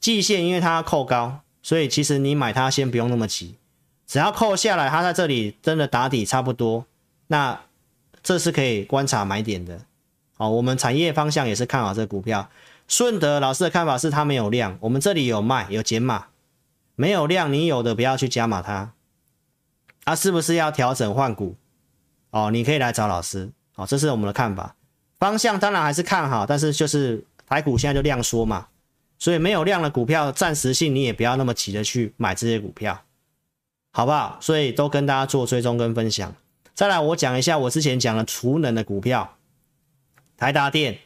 [0.00, 3.54] 季线因为它扣高，所以其实你买它先不用那么急，
[4.08, 6.86] 只要扣下来，它在这里真的打底差不多，
[7.26, 7.60] 那
[8.22, 9.82] 这是可以观察买点的。
[10.38, 12.48] 哦，我们产业方向也是看好这股票。
[12.88, 16.28] 顺德老师的看法是它没有量，我们这里有卖有减码，
[16.96, 18.92] 没有量你有的不要去加码它。
[20.04, 21.54] 它、啊、是不是要调整换股？
[22.30, 23.50] 哦，你可以来找老师。
[23.74, 24.74] 哦，这是我们的看法。
[25.18, 28.68] 方向当然还是看好，但是就是台股现在就量缩嘛，
[29.18, 33.02] 所以没有量的股票，暂时性你也不要那么急着去买这些股票，
[33.98, 34.38] 好不好？
[34.40, 36.32] 所以都跟大家做追踪跟分享。
[36.72, 39.34] 再来，我讲一下我之前讲的储能的股票，
[40.36, 41.00] 台达电，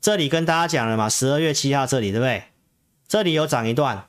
[0.00, 2.42] 这里跟大家讲了嘛，十二月七号这里对不对？
[3.06, 4.06] 这里有涨一段，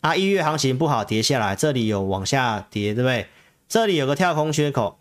[0.00, 3.26] 啊，一月行情不好跌下来，这里有往下跌，对不对？
[3.68, 4.98] 这里有个跳空缺口，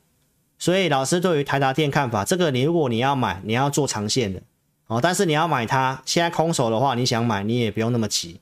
[0.60, 4.42] 所以老师对于台达电看法，这个你如果你要买，你要做长线的
[4.88, 5.00] 哦。
[5.02, 8.42] 但是你要买它，现在空手的话，你想买你也不用那么急，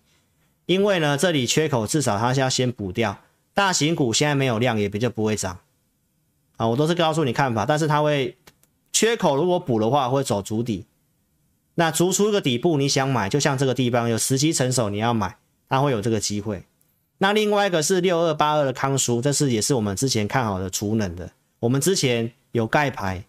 [0.65, 3.19] 因为呢这里缺口至少它是要先补掉。
[3.53, 5.59] 大型股现在没有量，也比较不会涨
[6.57, 6.67] 啊。
[6.67, 8.37] 我都是告诉你看法，但是它会
[8.91, 10.85] 缺口如果补的话，会走足底。
[11.75, 15.37] 那足出一个底部，你想买，就像这个地方有时机成熟，你要买，
[15.69, 16.63] 它会有这个机会。
[17.17, 21.31] 那另外一个是六二八二的康舒，这是也是我们之前看好的储能的。
[21.59, 23.23] 我们之前有盖牌，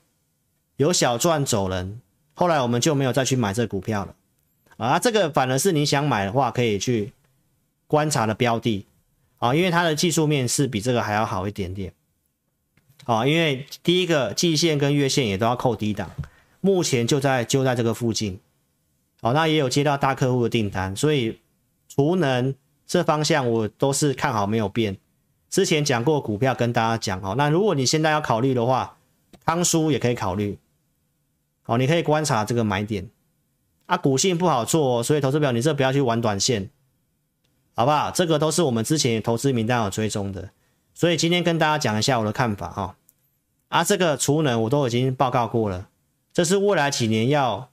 [0.76, 2.00] 有小赚走人，
[2.34, 4.14] 后来我们就没有再去买这股票了。
[4.76, 7.12] 啊，这个反而是你想买的话，可以去
[7.86, 8.84] 观察的标的
[9.44, 11.92] 啊，因为它的技术面是比这个还要好一点点。
[13.04, 16.10] 啊，因为第一个季线跟月线也都要扣低档，
[16.62, 18.40] 目前就在就在这个附近。
[19.20, 21.38] 好，那也有接到大客户的订单，所以
[21.88, 22.54] 储能。
[22.86, 24.98] 这方向我都是看好，没有变。
[25.48, 28.98] 之前讲过股票跟大家讲哦，那如果你现在要考虑的话，
[29.46, 30.58] 康舒也可以考虑。
[31.64, 33.08] 哦，你可以观察这个买点。
[33.86, 36.68] 啊，股性不好做，所以投资表你这不要去玩短线，
[37.74, 38.10] 好不好？
[38.10, 40.50] 这个都是我们之前投资名单有追踪的，
[40.94, 42.96] 所以今天跟大家讲一下我的看法哈。
[43.68, 45.88] 啊，这个储能我都已经报告过了，
[46.32, 47.70] 这是未来几年要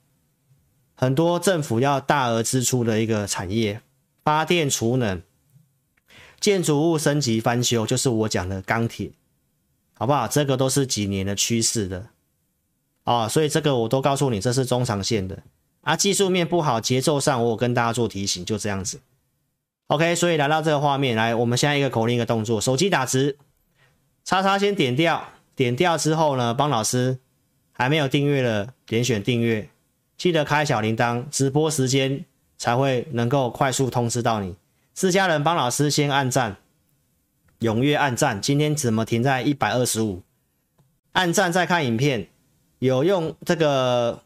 [0.96, 3.82] 很多政府要大额支出的一个产业。
[4.24, 5.24] 发电、储能、
[6.40, 9.10] 建筑物升级翻修，就是我讲的钢铁，
[9.96, 10.28] 好不好？
[10.28, 12.10] 这个都是几年的趋势的
[13.04, 15.42] 啊，所以这个我都告诉你，这是中长线的
[15.82, 15.96] 啊。
[15.96, 19.00] 技术面不好，节奏上我有跟大家做提醒，就这样子。
[19.92, 23.38] OK，所以来到这个画面来，我们现在一个口令一个动作，手机打直，
[24.24, 27.20] 叉叉先点掉，点掉之后呢，帮老师
[27.72, 29.70] 还没有订阅的点选订阅，
[30.18, 32.26] 记得开小铃铛，直播时间。
[32.62, 34.56] 才会能够快速通知到你。
[34.94, 36.58] 自家人帮老师先按赞，
[37.62, 38.40] 踊跃按赞。
[38.40, 40.22] 今天怎么停在一百二十五？
[41.14, 42.28] 按赞再看影片，
[42.78, 44.22] 有用这个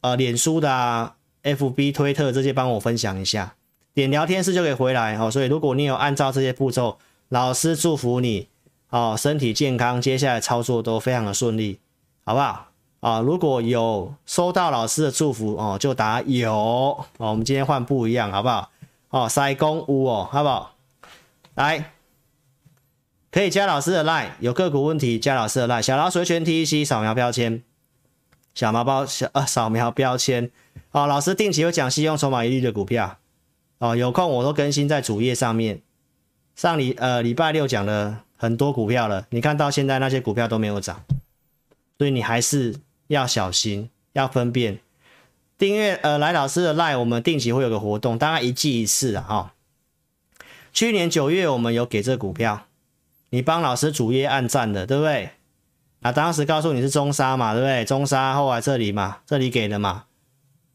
[0.00, 3.54] 呃脸书的啊、FB、推特这些帮我分享一下。
[3.94, 5.30] 点聊天室就可以回来哦。
[5.30, 8.48] 所以如果你有按照这些步骤，老师祝福你
[8.90, 11.78] 哦，身体健康，接下来操作都非常的顺利，
[12.24, 12.66] 好不好？
[13.00, 17.06] 啊，如果有收到老师的祝福哦，就答有哦。
[17.16, 18.70] 我们今天换不一样，好不好？
[19.08, 20.74] 哦，塞公屋哦，好不好？
[21.54, 21.92] 来，
[23.30, 27.62] 可以加老师的 line，有个股问题加老师的 line，小老鼠全 TEC 扫描标签，
[28.54, 30.50] 小毛包小呃扫描标签。
[30.90, 33.16] 哦，老师定期有讲信用筹码一律的股票，
[33.80, 35.82] 哦，有空我都更新在主页上面。
[36.54, 41.04] 上礼呃礼拜六讲了很多股票了，你看到现在那些股票都没有涨，
[41.98, 42.76] 所以你还是。
[43.10, 44.78] 要小心，要分辨。
[45.58, 49.26] 订阅呃，来老师的 line，我们定期会有个活动，大概一季一次啊。
[49.28, 49.50] 哈、哦，
[50.72, 52.68] 去年九月我们有给这股票，
[53.30, 55.30] 你帮老师主页按赞的，对不对？
[56.02, 57.84] 啊，当时告诉你是中沙嘛，对不对？
[57.84, 60.04] 中沙后来这里嘛，这里给的嘛，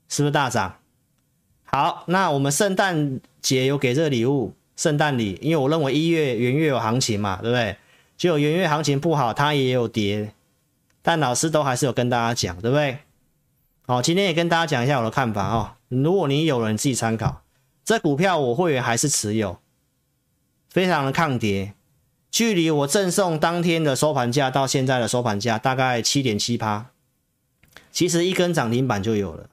[0.09, 0.75] 是不是大涨？
[1.75, 7.75] 好，那我们圣诞节有给这个礼物，圣诞礼，因为我认为一月元月有行情嘛，对不对？
[8.15, 10.31] 结果元月行情不好，它也有跌。
[11.01, 12.99] 但老师都还是有跟大家讲，对不对？
[13.85, 15.71] 好，今天也跟大家讲一下我的看法哦。
[15.89, 17.41] 如果你有人自己参考，
[17.83, 19.59] 这股票我会员还是持有，
[20.69, 21.73] 非常的抗跌。
[22.31, 26.85] 距离我赠送当天的收盘价到现在的收盘价大概七点七趴，
[27.91, 29.49] 其实一根涨停板就有了。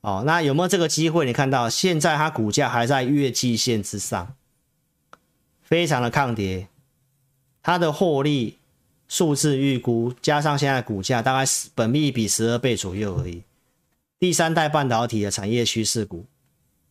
[0.00, 1.26] 哦，那有没有这个机会？
[1.26, 4.34] 你看到现在它股价还在月季线之上，
[5.60, 6.68] 非常的抗跌，
[7.62, 8.58] 它的获利
[9.08, 13.42] 数字预估加上现在股价，大概本币比十二倍左右而已。
[14.20, 16.26] 第三代半导体的产业趋势股，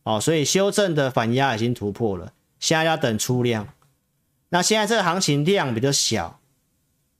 [0.02, 3.68] 哦，所以修正的反压已经突破了，现在要等出量。
[4.50, 6.40] 那现在这个行情量比较小，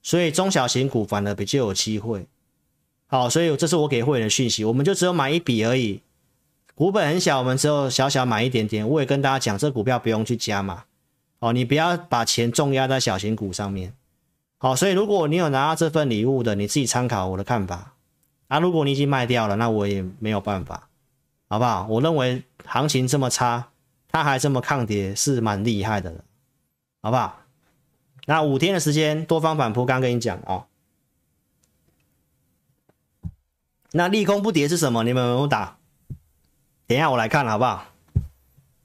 [0.01, 2.27] 所以中小型股反而比较有机会。
[3.11, 6.03] 好，所以这是我给会员的讯息，我们就只有买一笔而已，
[6.75, 8.87] 股本很小，我们只有小小买一点点。
[8.87, 10.83] 我也跟大家讲，这股票不用去加嘛，
[11.39, 13.93] 哦，你不要把钱重压在小型股上面。
[14.59, 17.95] 好，所以如果你有拿到这份礼物的，你自己参考我的看法。
[18.47, 20.89] 啊，如果你已经卖掉了，那我也没有办法，
[21.47, 21.87] 好不好？
[21.89, 23.69] 我认为行情这么差，
[24.07, 26.23] 它还这么抗跌，是蛮厉害的了，
[27.01, 27.41] 好不好？
[28.27, 30.65] 那五天的时间，多方反扑，刚跟你讲哦。
[33.91, 35.03] 那利空不跌是什么？
[35.03, 35.77] 你们有没有打？
[36.85, 37.85] 等一下我来看好不好？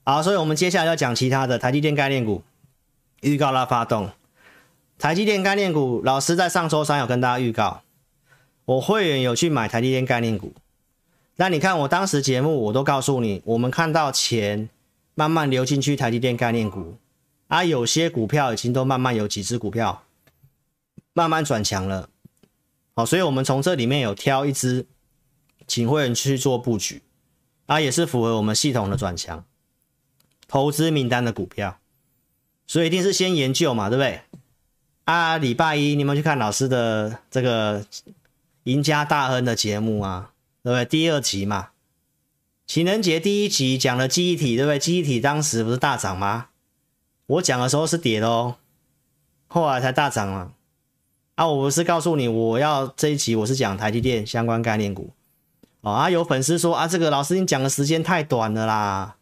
[0.04, 2.42] 好，所以我们接下来要讲其他的台积电概念股，
[3.20, 4.10] 预告啦发动。
[4.98, 7.82] 台积电概念股，老师在上周三有跟大家预告，
[8.64, 10.54] 我会员有去买台积电概念股。
[11.36, 14.68] 那你看我当时节目我都告诉你，我们看到钱
[15.14, 16.96] 慢慢流进去台积电概念股，
[17.48, 20.02] 啊，有些股票已经都慢慢有几只股票
[21.12, 22.08] 慢慢转强了。
[22.94, 24.86] 好，所以我们从这里面有挑一只。
[25.66, 27.02] 请会员去做布局，
[27.66, 29.44] 啊，也是符合我们系统的转强
[30.46, 31.78] 投资名单的股票，
[32.66, 34.20] 所以一定是先研究嘛，对不对？
[35.04, 37.84] 啊，礼拜一你们去看老师的这个
[38.64, 40.84] 赢家大亨的节目啊，对不对？
[40.84, 41.70] 第二集嘛，
[42.66, 44.78] 情人节第一集讲了记忆体，对不对？
[44.78, 46.48] 记忆体当时不是大涨吗？
[47.26, 48.56] 我讲的时候是跌的哦，
[49.48, 50.52] 后来才大涨嘛。
[51.36, 55.10] 啊，我不是告诉你，我要这一集我是讲台积电相关概念股。
[55.84, 59.16] 哦啊，有粉丝说啊，这个老师你讲的时间太短了啦，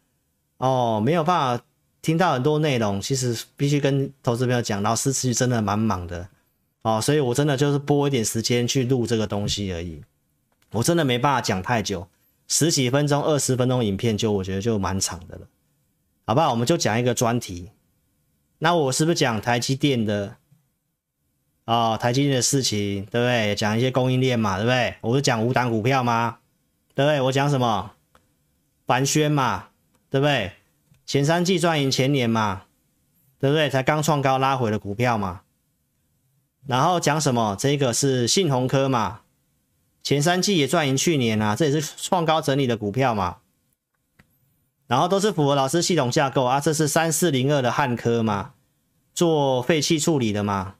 [0.57, 1.63] 哦，没有办法
[2.01, 3.01] 听到很多内容。
[3.01, 6.29] 其实必须跟投资朋友讲，老师其实真的蛮忙的，
[6.83, 10.01] 哦，所以我真的就是拨一点时间去录这个东西而已。
[10.71, 12.07] 我真的没办法讲太久，
[12.47, 15.47] 十几分钟、二十分钟影片就我觉得就蛮长的了，
[16.25, 16.51] 好不好？
[16.51, 17.71] 我们就讲一个专题。
[18.59, 20.37] 那我是不是讲台积电的？
[21.65, 23.53] 哦，台积电的事情，对不对？
[23.53, 24.95] 讲一些供应链嘛，对不对？
[25.01, 26.37] 我是讲五档股票吗？
[26.95, 27.21] 对不对？
[27.21, 27.91] 我讲什么？
[28.85, 29.69] 凡轩嘛，
[30.09, 30.51] 对不对？
[31.05, 32.63] 前三季赚赢前年嘛，
[33.39, 33.69] 对不对？
[33.69, 35.41] 才刚创高拉回的股票嘛。
[36.67, 37.55] 然后讲什么？
[37.59, 39.21] 这个是信鸿科嘛，
[40.01, 43.37] 前三季也赚赢去年啊，这也是创高整理的股票嘛。
[44.87, 48.53] 然后都是符合老师系统架构啊，这是三四零二的汉科嘛，
[49.13, 50.75] 做废弃处理的嘛，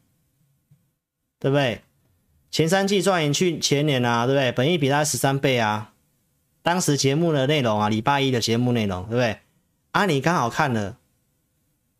[1.39, 1.81] 对不对？
[2.51, 4.51] 前三季赚赢去前年啊，对不对？
[4.51, 5.92] 本益比它十三倍啊。
[6.63, 9.37] 当时节目的内容啊，礼拜一的节目内容，对不对？
[9.91, 10.97] 啊，你刚好看了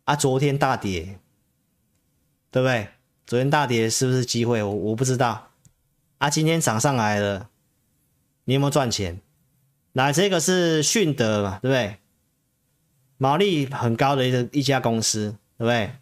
[0.04, 1.20] 啊，昨天大跌，
[2.50, 2.88] 对不对？
[3.26, 4.62] 昨天大跌是不是机会？
[4.62, 5.50] 我我不知道。
[6.18, 7.50] 啊，今天涨上来了，
[8.44, 9.20] 你有没有赚钱？
[9.92, 11.98] 那这个是迅德嘛，对不对？
[13.18, 15.92] 毛利很高的一一家公司，对不对？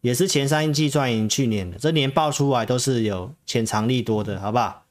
[0.00, 4.86] 也是前三季赚赢去年的，这年报出来都是有潜藏利多的，好不好？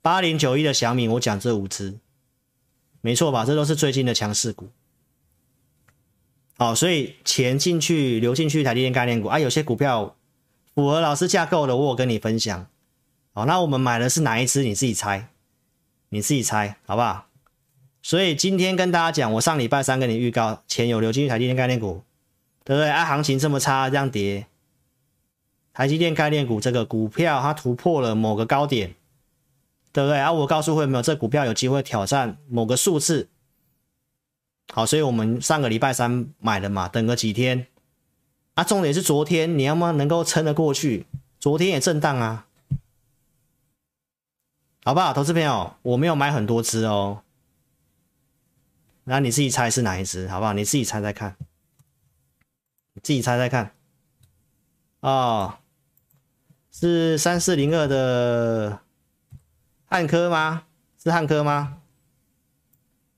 [0.00, 1.98] 八零九一的小米，我讲这五只。
[3.02, 3.44] 没错吧？
[3.44, 4.70] 这都是最近的强势股。
[6.56, 10.16] 好，所以钱进去流进去台积电概念股啊，有些股票
[10.74, 12.66] 符合老师架构的，我跟你分享。
[13.34, 14.62] 好，那我们买的是哪一支？
[14.62, 15.28] 你自己猜，
[16.10, 17.26] 你自己猜，好不好？
[18.02, 22.04] 所以今天跟大家讲，我上礼拜三跟你预告，钱有流进去台积电概念股，
[22.64, 22.88] 对不对？
[22.88, 24.46] 啊，行情这么差，这样跌，
[25.72, 28.94] 台积电概念股这个股票它突破了某个高点。
[29.92, 30.32] 对不对啊？
[30.32, 33.28] 我告诉会没有，这股票有机会挑战某个数字。
[34.72, 37.66] 好，所以我们上个礼拜三买的嘛，等个几天。
[38.54, 41.06] 啊，重点是昨天你要么能够撑得过去，
[41.38, 42.46] 昨天也震荡啊，
[44.84, 45.12] 好不好？
[45.12, 47.22] 投资朋友，我没有买很多只哦，
[49.04, 50.52] 那你自己猜是哪一只，好不好？
[50.52, 51.36] 你自己猜猜看，
[52.94, 53.74] 你自己猜猜看。
[55.00, 55.54] 哦，
[56.70, 58.81] 是三四零二的。
[59.92, 60.64] 汉科吗？
[60.96, 61.82] 是汉科吗？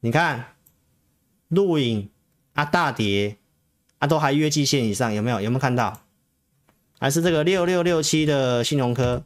[0.01, 0.57] 你看，
[1.47, 2.11] 录影
[2.55, 3.37] 啊，大跌
[4.01, 5.41] 啊，都还月季线以上，有没有？
[5.41, 6.01] 有没有看到？
[6.99, 9.25] 还是这个六六六七的信鸿科？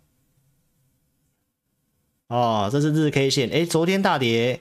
[2.26, 4.60] 哦，这是日 K 线，哎，昨天大跌，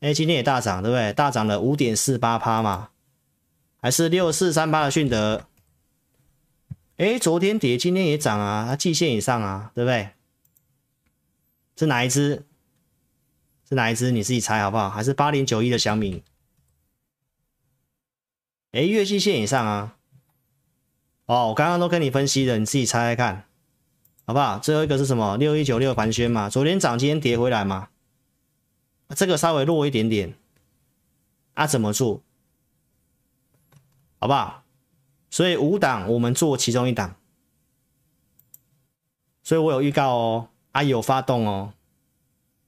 [0.00, 1.12] 哎，今天也大涨，对不对？
[1.12, 2.88] 大涨了五点四八趴嘛，
[3.82, 5.44] 还是六四三八的迅德？
[6.96, 10.12] 哎，昨天跌，今天也涨啊，它季线以上啊，对不对？
[11.80, 12.44] 是哪一只？
[13.66, 14.10] 是哪一只？
[14.10, 14.90] 你自己猜好不好？
[14.90, 16.22] 还是八零九一的小米？
[18.72, 19.96] 哎，月季线以上啊。
[21.24, 23.46] 哦，我刚刚都跟你分析了，你自己猜猜看，
[24.26, 24.58] 好不好？
[24.58, 25.38] 最后一个是什么？
[25.38, 27.88] 六一九六盘宣嘛，昨天涨，今天跌回来嘛。
[29.16, 30.34] 这个稍微弱一点点，
[31.54, 32.22] 啊，怎么做？
[34.18, 34.64] 好不好？
[35.30, 37.16] 所以五档我们做其中一档，
[39.42, 41.72] 所以我有预告哦，啊有发动哦，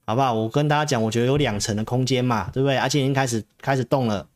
[0.05, 0.33] 好不好？
[0.33, 2.77] 我跟大家讲，我觉得有两成的空间嘛，对不对？
[2.77, 4.27] 而且已经开始开始动了，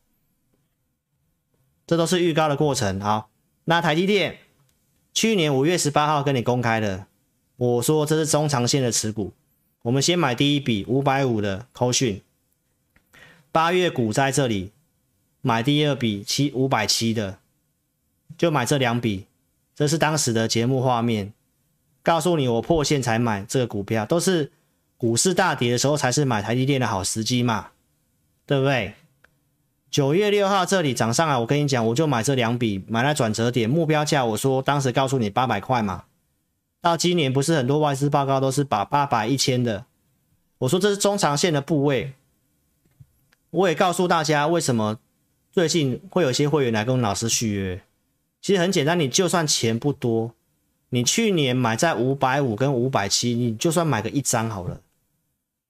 [1.86, 3.00] 这都是预告的过程。
[3.00, 3.30] 好，
[3.64, 4.38] 那台积电
[5.12, 7.06] 去年五月十八号跟你公开的，
[7.56, 9.32] 我说这是中长线的持股，
[9.82, 12.22] 我们先买第一笔五百五的扣讯，
[13.52, 14.72] 八月股在这里。
[15.40, 17.38] 买第二笔七五百七的，
[18.36, 19.26] 就买这两笔，
[19.72, 21.32] 这是当时的节目画面，
[22.02, 24.50] 告诉你我破线才买这个股票，都是
[24.96, 27.68] 股市大跌的时候才是买台积电的好时机嘛，
[28.46, 28.94] 对不对？
[29.90, 36.04] 九月六号这里涨上来，我跟你讲，我就买这两笔，买来转折点，目标价我说当时告诉你八百块嘛，
[36.80, 39.86] 到今年不是很多外资报告都是把八百一千的，
[40.58, 42.12] 我说这是中长线的部位，
[43.50, 44.98] 我也告诉大家为什么。
[45.50, 47.82] 最近会有些会员来跟老师续约，
[48.40, 50.32] 其实很简单，你就算钱不多，
[50.90, 54.80] 你去年买在五百五跟五百七，你就算买个一张好了，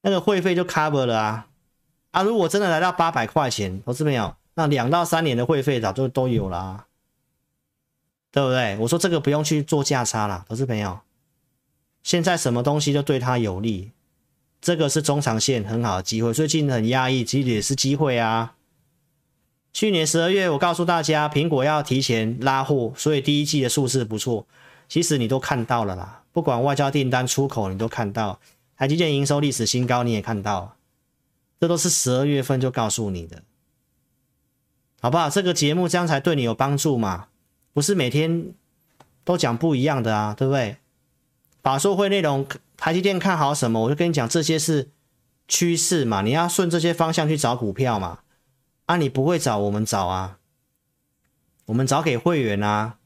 [0.01, 1.47] 那个会费就 cover 了啊
[2.11, 2.23] 啊！
[2.23, 6.85] 如果真的来到八百块钱，投资朋友，那两到三年的会费早就都有了啊，
[8.31, 8.77] 对不对？
[8.77, 10.99] 我说这个不用去做价差了，投资朋友，
[12.01, 13.91] 现在什么东西都对他有利，
[14.61, 18.55] 这个是中长线很好的机会，最近很压抑，其实也是机会啊。
[19.71, 24.47] 去年十二月，我告诉大家，苹果要提前拉货，所以第一季的数字不错。
[24.89, 28.41] 其实你都看到了啦，不管外交订单、出口，你都看到。
[28.75, 30.77] 台积电营收历史新高，你也看到，
[31.59, 33.43] 这都是十二月份就告诉你的，
[35.01, 35.29] 好不好？
[35.29, 37.27] 这个节目这样才对你有帮助嘛？
[37.73, 38.53] 不是每天
[39.25, 40.77] 都讲不一样的啊，对不对？
[41.61, 44.89] 法说会内容，台积电看好什么，我就跟你讲，这些是
[45.49, 48.19] 趋势嘛，你要顺这些方向去找股票嘛。
[48.85, 50.39] 啊，你不会找我们找啊，
[51.65, 52.98] 我们找给会员啊。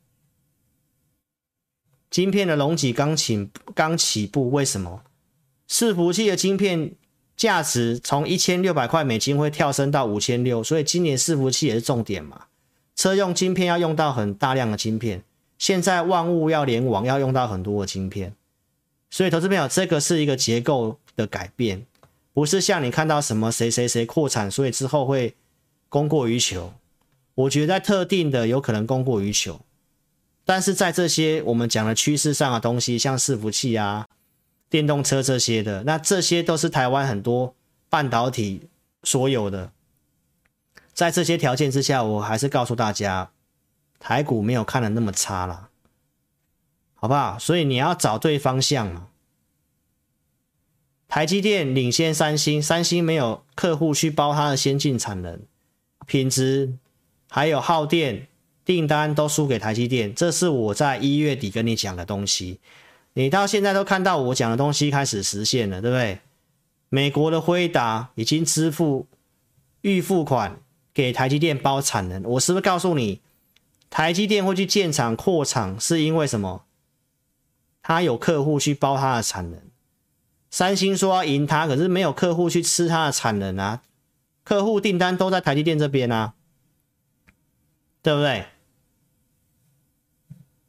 [2.14, 5.02] 晶片的隆起刚起刚起步，为什么？
[5.68, 6.92] 伺服器的晶片
[7.36, 12.46] 价值从一千六百块美金会跳升到五千六，所以今年伺服器也是重点嘛。
[12.96, 15.24] 车用晶片要用到很大量的晶片，
[15.58, 18.36] 现在万物要联网要用到很多的晶片，
[19.10, 21.84] 所以投资朋友，这个是一个结构的改变，
[22.32, 25.34] 不是像你看到什么谁谁谁扩产，所以之后会。
[25.90, 26.74] 供过于求，
[27.36, 29.62] 我觉得在特定的有可能供过于求，
[30.46, 34.08] 但是在这些我们讲的趋势上的东西，像伺服器啊、
[34.70, 37.56] 电动车这些的，那这些都是台湾很多
[37.90, 38.68] 半导体
[39.04, 39.72] 所有的。
[40.94, 43.32] 在这些条件之下，我还是告诉大家，
[44.00, 45.70] 台股没有看的那么差了，
[46.94, 47.40] 好不好？
[47.40, 49.08] 所以你要找对方向嘛。
[51.08, 55.42] 台积电领先三星，三星没有客户去包它的先进产能。
[56.06, 56.74] 品质
[57.30, 58.28] 还有耗电
[58.66, 62.60] 订单都输给台积电，这是我在一月底跟你讲的东西。
[63.14, 66.20] 你到现在都看到我讲的东西开始实现了，对不对？
[66.90, 69.08] 美国的辉达已经支付
[69.82, 70.62] 预付款
[70.94, 73.22] 给台积电包产能，我是不是告诉你，
[73.90, 76.66] 台积电会去建厂扩厂是因为什么？
[77.82, 79.60] 他有客户去包他的产能。
[80.50, 83.82] 三星说要赢他，可是没有客户去吃他的产能啊。
[84.44, 86.34] 客户订单都在台积电这边啊，
[88.02, 88.46] 对不对？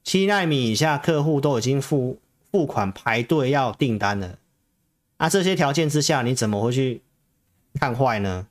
[0.05, 2.21] 七纳米以下客户都已经付
[2.53, 4.39] 付款排队要订单了，
[5.19, 7.03] 那这些条件之下，你怎么会去
[7.81, 8.47] 看坏呢？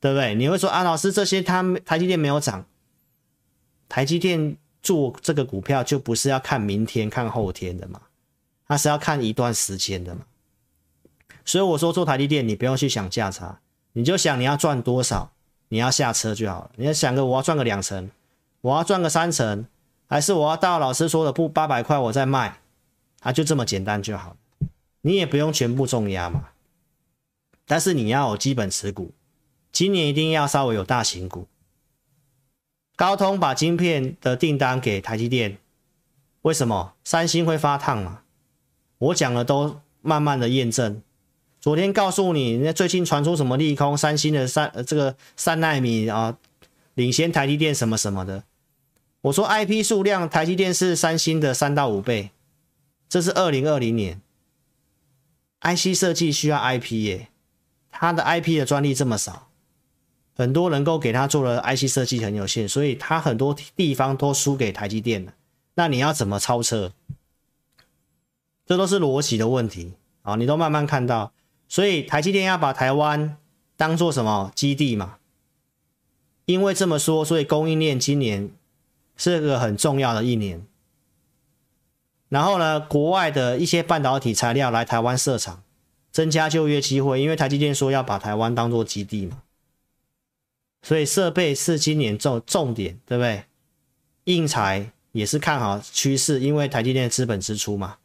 [0.00, 0.34] 对不对？
[0.34, 2.64] 你会说啊，老师，这些他台积电没有涨，
[3.88, 8.00] 台积电做这个股票就不是要看明天看后天的嘛，
[8.66, 10.22] 它是要看一段时间的嘛。
[11.44, 13.60] 所以我说做台积电，你不用去想价差。
[13.92, 15.32] 你就想你要赚多少，
[15.68, 16.70] 你要下车就好了。
[16.76, 18.10] 你要想个我要赚个两成，
[18.60, 19.66] 我要赚个三成，
[20.08, 22.60] 还是我要到老师说的不八百块我再卖，
[23.20, 24.36] 啊，就这么简单就好。
[25.02, 26.48] 你也不用全部重压嘛，
[27.66, 29.12] 但是你要有基本持股，
[29.70, 31.46] 今年一定要稍微有大型股。
[32.96, 35.58] 高通把晶片的订单给台积电，
[36.42, 36.94] 为什么？
[37.04, 38.22] 三星会发烫嘛？
[38.98, 41.00] 我讲的都慢慢的验证。
[41.60, 43.96] 昨天告诉你，那最近传出什么利空？
[43.96, 46.36] 三星的三呃这个三奈米啊，
[46.94, 48.42] 领先台积电什么什么的。
[49.22, 52.30] 我说 IP 数量，台积电是三星的三到五倍，
[53.08, 54.20] 这是二零二零年。
[55.60, 57.28] IC 设计需要 IP 耶，
[57.90, 59.48] 它的 IP 的专利这么少，
[60.36, 65.34] 很多能够给他做的 IC 设计很有限，所以它很多地方都输给台积电了。
[65.74, 66.92] 那你要怎么超车？
[68.64, 70.36] 这都是逻辑的问题啊！
[70.36, 71.32] 你都慢慢看到，
[71.68, 73.36] 所以台积电要把台湾
[73.76, 75.16] 当做什么基地嘛？
[76.44, 78.50] 因为这么说，所以供应链今年
[79.18, 80.66] 是个很重要的一年。
[82.30, 85.62] 然后呢，国外的一些半导体材料来台湾设厂，
[86.10, 87.20] 增加就业机会。
[87.20, 89.42] 因为台积电说要把台湾当做基地嘛，
[90.82, 93.44] 所以设备是今年重重点，对不对？
[94.24, 97.96] 硬材也是看好趋势，因为台积电资本支出嘛。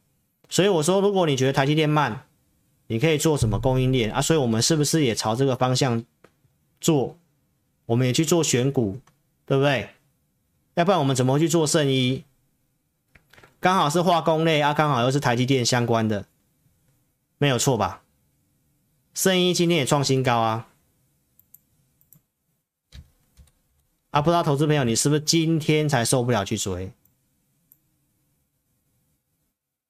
[0.50, 2.26] 所以我说，如果你觉得台积电慢，
[2.88, 4.22] 你可以做什么供应链啊？
[4.22, 6.04] 所以我们是不是也朝这个方向
[6.80, 7.18] 做？
[7.88, 9.00] 我们也去做选股，
[9.46, 9.90] 对不对？
[10.76, 12.24] 要不然我们怎么会去做圣衣？
[13.60, 16.26] 刚好是化工类啊，刚好又是台积电相关的，
[17.38, 18.04] 没有错吧？
[19.14, 20.68] 圣衣今天也创新高啊！
[24.10, 26.92] 啊，不知道投资朋友你是不是今天才受不了去追？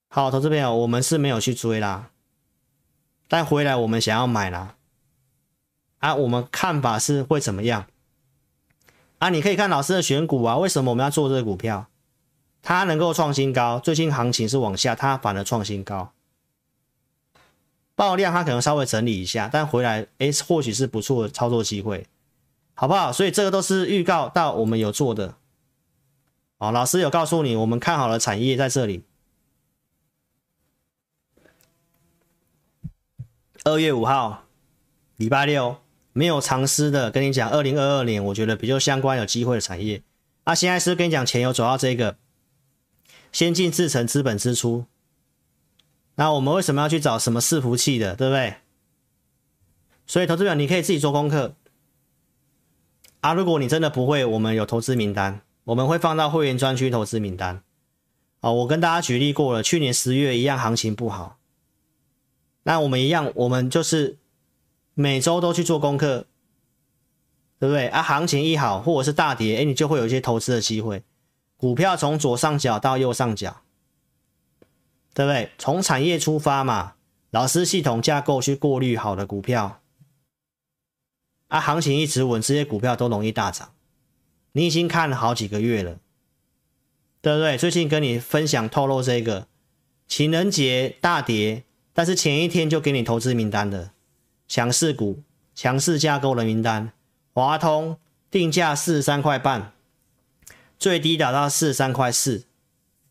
[0.10, 2.12] 好，投资朋友，我们是没有去追啦，
[3.28, 4.76] 但回来我们想要买啦。
[6.00, 7.88] 啊，我们看法是会怎么样？
[9.24, 11.88] 啊，你可以看老师的选股啊，为什么我们要做这个股票？
[12.62, 16.12] 它能够创新高，最近行情是往下，它反而创新高，
[17.96, 22.06] 爆量它可能稍微整理一下，但回来哎，或许是不错的操作机会，
[22.74, 23.14] 好不好？
[23.14, 25.36] 所以这个都是预告到我们有做的，
[26.58, 29.06] 哦，老师有告诉你，我们看好了产业在这里。
[33.64, 34.44] 二月五号，
[35.16, 35.78] 礼拜六，
[36.14, 40.02] 没有藏私的，跟你讲，二零二二年我觉得比较相关有机会的产业，
[40.46, 42.18] 啊，现在是跟你讲，钱有走到这个。
[43.32, 44.86] 先进制程资本支出，
[46.14, 48.58] 那我们为什么要去找什么伺服器的，对不对？
[50.06, 51.56] 所以投资表你可以自己做功课
[53.22, 53.34] 啊。
[53.34, 57.64] 如果你真的不会，我们有投资名单，我们会放到会员专区投资名单。
[58.42, 61.40] 哦，我跟大家举例过了，去年十月一样行情不好，
[62.62, 64.20] 那我们一样，我们就是
[64.94, 66.28] 每周都去做功课，
[67.60, 67.88] 对不对？
[67.88, 71.04] 啊，行情一好或者是大跌，哎，你就会有一些投资的机会。
[71.58, 73.62] 股票从左上角到右上角，
[75.14, 75.50] 对不对？
[75.58, 76.96] 从产业出发嘛，
[77.32, 79.82] 老师系统架构去过滤好的股票，
[81.48, 83.72] 啊，行情一直稳，这些股票都容易大涨。
[84.52, 86.00] 你已经看了好几个月了，
[87.22, 87.58] 对不对？
[87.58, 89.48] 最近跟你分享透露这个
[90.08, 91.64] 情人节大跌，
[91.94, 93.93] 但是前一天就给你投资名单的
[94.54, 95.24] 强势股、
[95.56, 96.92] 强势架构的名单，
[97.34, 97.98] 华通
[98.30, 99.74] 定价四十三块半。
[100.78, 102.46] 最低打到四十三块四，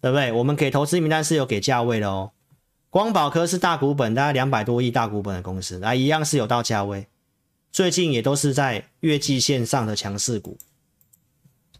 [0.00, 0.30] 对不对？
[0.30, 2.30] 我们给投资名单是有给价位的哦。
[2.90, 7.08] 光宝科是大股本，大概两百多亿大股本的公司，那一样是有到价位。
[7.72, 10.56] 最近也都是在月季线上的强势股。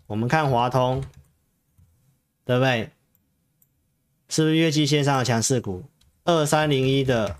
[0.09, 1.05] 我们看华通，
[2.45, 2.91] 对不对？
[4.29, 5.85] 是不是月季线上的强势股？
[6.25, 7.37] 二三零一的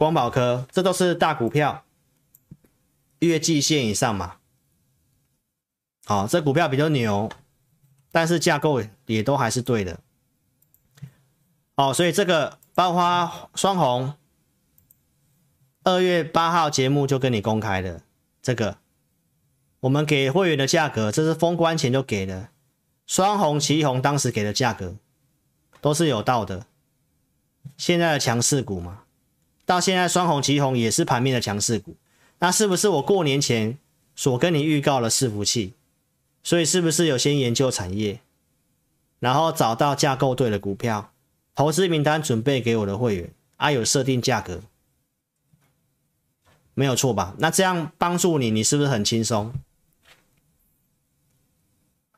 [0.00, 1.84] 光宝科，这都是大股票，
[3.18, 4.36] 月季线以上嘛。
[6.06, 7.30] 好，这股票比较牛。
[8.10, 10.00] 但是架构也都还是对的，
[11.74, 14.14] 哦，所以这个包花双红，
[15.84, 18.02] 二月八号节目就跟你公开的
[18.40, 18.78] 这个，
[19.80, 22.48] 我们给会员的价格，这是封关前就给的，
[23.06, 24.96] 双红、奇红当时给的价格
[25.82, 26.64] 都是有到的，
[27.76, 28.99] 现在的强势股嘛，
[29.70, 31.94] 到现在双红、奇鋐也是盘面的强势股，
[32.40, 33.78] 那是不是我过年前
[34.16, 35.74] 所跟你预告的伺服器？
[36.42, 38.18] 所以是不是有先研究产业，
[39.20, 41.12] 然后找到架构对的股票，
[41.54, 43.70] 投资名单准备给我的会员啊？
[43.70, 44.60] 有设定价格，
[46.74, 47.36] 没有错吧？
[47.38, 49.54] 那这样帮助你，你是不是很轻松？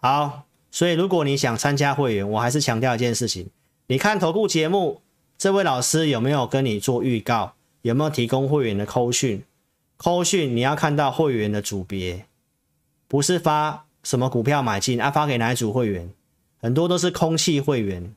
[0.00, 3.50] 好，所以如果你想参加会员，我还是强调一件事情：
[3.88, 5.01] 你看投顾节目，
[5.42, 7.54] 这位老师有没有跟你做预告？
[7.80, 9.42] 有没有提供会员的扣讯？
[9.96, 12.26] 扣讯你要看到会员的组别，
[13.08, 13.86] 不是发。
[14.04, 15.10] 什么股票买进啊？
[15.10, 16.08] 发给哪一组会员？
[16.60, 18.14] 很多都是空气会员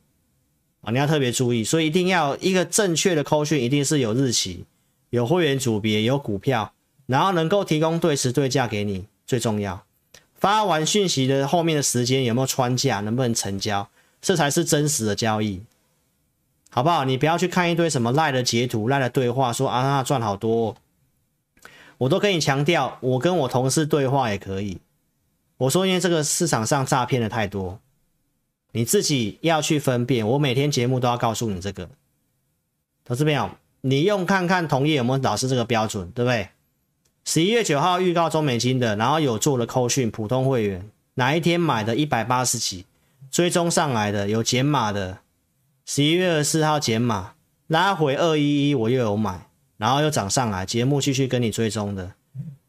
[0.81, 1.63] 啊，你要特别注意。
[1.63, 4.65] 所以一定要一个正确的扣讯，一定是有日期、
[5.09, 6.73] 有会员组别、有股票，
[7.07, 9.83] 然后能够提供对时对价给你，最重要。
[10.35, 13.89] 发完讯息的后面的时间有没有穿价，能不能成交，
[14.21, 15.63] 这才是真实的交易，
[16.75, 17.05] 好不好？
[17.05, 20.75] 你不要去看一堆什么赖的截图、赖的对话，说啊，那赚好多。
[21.99, 24.79] 我都跟你强调，我跟我同事对话也可以。
[25.55, 27.79] 我说，因为这个市场上诈骗的太多，
[28.73, 30.27] 你自己要去分辨。
[30.27, 31.87] 我每天节目都要告诉你这个，
[33.05, 36.49] 投资朋友，你用看看同业有没有老师这个标准，对不对？
[37.23, 42.85] 十一月九号预告中美金的，然后有做了扣讯普通会员，哪一天买的一百八十几，
[43.31, 45.19] 追踪上来的有减码的，
[45.87, 47.35] 十一月二十四号减码，
[47.67, 52.13] 拉回二一一我又有买，然后又涨上来，节目继续跟你追踪的，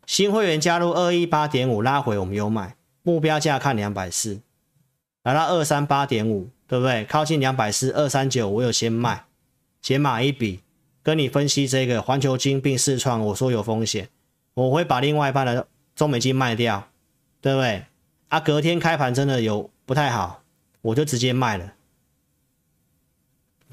[0.04, 4.40] 新会员加入二一八点五拉回我们有买，目标价看两百四，
[5.22, 7.06] 来到二三八点五，对不对？
[7.06, 9.24] 靠近两百四二三九我有先卖，
[9.80, 10.60] 减码一笔，
[11.02, 14.10] 跟你分析这个环球金并试创，我说有风险。
[14.52, 16.86] 我会把另外一半的中美金卖掉，
[17.40, 17.86] 对不对？
[18.28, 20.42] 啊，隔天开盘真的有不太好，
[20.82, 21.72] 我就直接卖了，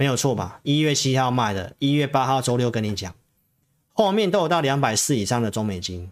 [0.03, 0.59] 没有错吧？
[0.63, 3.15] 一月七号卖的，一月八号周六跟你讲，
[3.93, 6.11] 后面都有到两百四以上的中美金，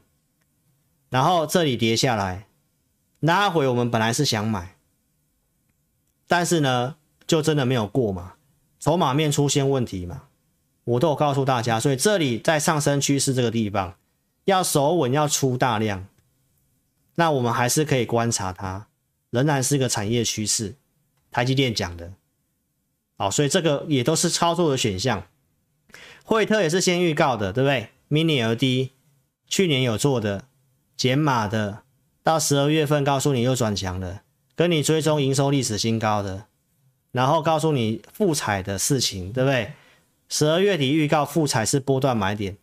[1.10, 2.48] 然后这里跌下来，
[3.20, 4.78] 拉回我们本来是想买，
[6.26, 6.96] 但是呢，
[7.28, 8.36] 就真的没有过嘛，
[8.80, 10.24] 筹码面出现问题嘛，
[10.86, 13.96] 我都有告诉大家，所以这里在上升趋势这个地方。
[14.46, 16.08] 要守稳，要出大量，
[17.16, 18.88] 那我们还是可以观察它，
[19.32, 20.76] 仍然是个产业趋势。
[21.30, 22.14] 台积电讲的，
[23.22, 25.28] 好，所以这个也都是操作的选项。
[26.24, 28.90] 惠特也是先预告的，对不对？Mini LD
[29.48, 30.46] 去年有做的
[30.98, 31.84] 减码的，
[32.24, 34.24] 到十二月份告诉你又转强了，
[34.56, 36.46] 跟你追踪营收历史新高的，
[37.12, 39.74] 然后告诉你复彩的事情，对不对？
[40.28, 42.58] 十二月底预告复彩是波段买点。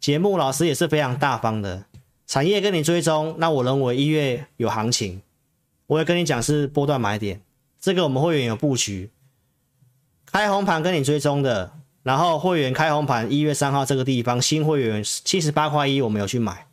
[0.00, 1.84] 节目老师也是非常大方的，
[2.26, 5.20] 产业跟你追踪，那我认为一月有行情，
[5.86, 7.42] 我也跟你讲是波段买点，
[7.78, 9.10] 这个我们会员有布局，
[10.30, 11.72] 开红盘跟你追踪的，
[12.02, 16.66] 然后会员开红盘一月三号这个地方新会员七十八块一我们有去买，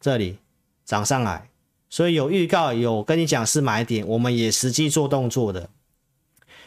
[0.00, 0.38] 这里
[0.84, 1.48] 涨上来，
[1.88, 5.68] 所以有预告有跟你讲是买点，我们也实际做动作的，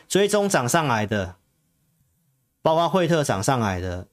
[0.07, 1.35] 追踪涨上来的，
[2.61, 4.07] 包括惠特涨上来的。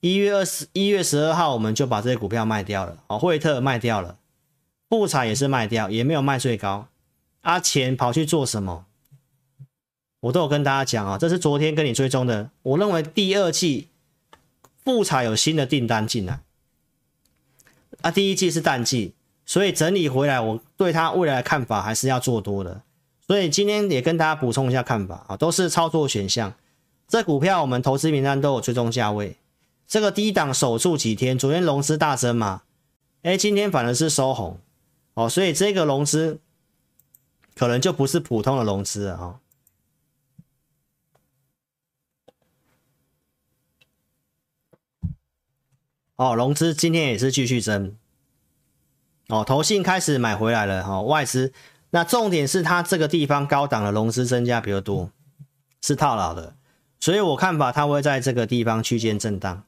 [0.00, 2.96] 一月二十一月十二号，我们就把这些股票卖掉了。
[3.08, 4.16] 哦，惠特卖掉了，
[4.88, 6.88] 布彩也是卖掉，也没有卖最高。
[7.42, 8.86] 阿、啊、钱跑去做什么？
[10.20, 12.50] 我都有跟大家讲啊，这是昨天跟你追踪的。
[12.62, 13.88] 我认为第二季
[14.84, 16.40] 富采有新的订单进来，
[18.02, 19.14] 啊，第一季是淡季，
[19.46, 22.82] 所以整理回来，我对它未来的看法还是要做多的。
[23.26, 26.52] 所以今天也跟大家补充一下看法啊，都是操作选项。
[27.08, 29.36] 这股票我们投资名单都有追踪价位。
[29.88, 32.62] 这个低档守住几天，昨天融资大增嘛，
[33.22, 34.60] 哎，今天反而是收红，
[35.14, 36.38] 哦，所以这个融资
[37.56, 39.39] 可能就不是普通的融资了啊，
[46.20, 47.96] 哦，融资今天也是继续增，
[49.28, 51.50] 哦，投信开始买回来了哈，外资，
[51.92, 55.10] 那重点是它这个地方高档的融资增加比较多，
[55.80, 56.54] 是套牢的，
[57.00, 59.64] 所以我看法它会在这个地方区间震荡。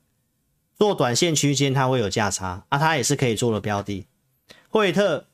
[0.76, 4.06] 做短线区间，它会有价差啊，它也是可以做的标的。
[4.68, 5.24] 惠特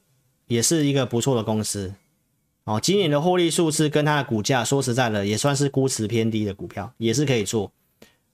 [0.47, 1.95] 也是一个不错的公司
[2.63, 7.73] 哦，今年的获利数字跟它的股价，说实在的，也算是估值偏低的股票，也是可以做。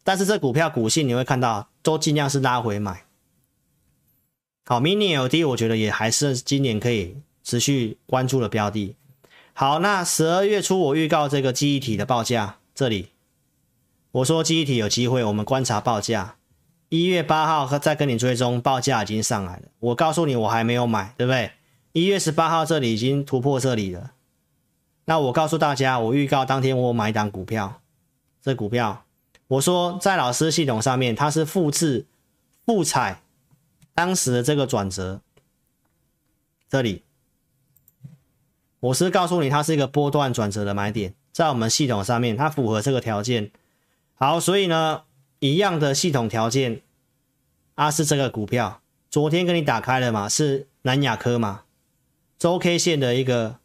[0.03, 3.05] 但是这股票股性你会看到，都尽量是拉回买。
[4.65, 8.97] 好，MINILD，我觉得也还是今年可以持续关注的标的。
[9.53, 13.11] 好，那十二月初我预告这个记忆体的报价，这里
[14.11, 16.37] 我说记忆体有机会，我们观察报价。
[16.89, 21.53] 一月八号再跟你追踪报价已经上来了，我告诉你我还没有买，对不对？
[21.93, 24.13] 一月十八号这里已经突破这里了，
[25.05, 27.81] 那我告诉大家，我预告当天我买一档股票，
[28.41, 29.05] 这股票
[29.49, 32.07] 我说在老师系统上面它是复制
[32.65, 33.23] 复采
[33.95, 35.21] 当时的这个转折，
[36.69, 37.03] 这里。
[38.81, 43.51] 我是告诉你它是一个波段转折的买点，在我们系统上面它符合这个条件，
[44.15, 45.03] 好，所以呢。
[45.41, 46.81] 一样的系统条件，
[47.75, 48.81] 啊是这个股票，
[49.11, 51.65] 昨天跟你打开了嘛，是南亚科嘛，
[52.39, 53.59] 周 K 线的一个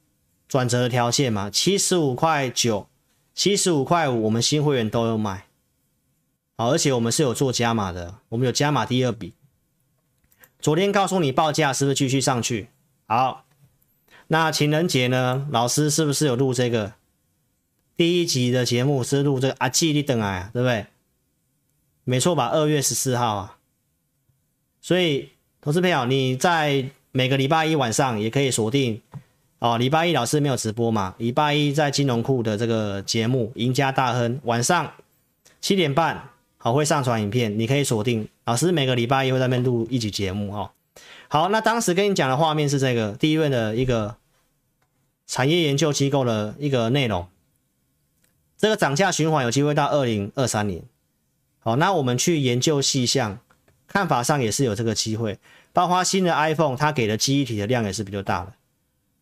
[0.49, 2.89] 转折的条件嘛，七十五块九，
[3.33, 5.45] 七十五块五，我们新会员都有买，
[6.59, 9.33] 好，而且我们是有做加码的，我们有加码第二笔，
[10.59, 12.67] 昨天告诉你报价是不是继续上去？
[13.07, 13.45] 好，
[14.27, 16.95] 那情人节呢，老师是不是有录这个
[17.95, 19.01] 第一集的节目？
[19.01, 20.87] 是录这个阿基你等啊，对不对？
[22.03, 22.47] 没错吧？
[22.47, 23.57] 二月十四号啊，
[24.81, 25.29] 所以
[25.61, 29.01] 投资朋友，你在每个礼拜一晚上也可以锁定
[29.59, 29.77] 哦。
[29.77, 31.15] 礼拜一老师没有直播嘛？
[31.19, 34.91] 礼拜一在金融库的这个节目《赢家大亨》，晚上
[35.61, 36.31] 七点半
[36.61, 40.71] 好会上传影片，你可以锁定老师每个礼拜一会在那边录一集节目哦。
[41.29, 44.17] 好，那当时跟你讲的画面是这个第一问的一个
[45.25, 47.27] 产业研究机构的一个内容，
[48.57, 50.83] 这个涨价循环有机会到二零二三年。
[51.59, 53.39] 好，那我们去研究细项，
[53.87, 55.39] 看法上也是有这个机会。
[55.71, 58.53] 包括新的 iPhone，它给的记忆体的量也是比较大的。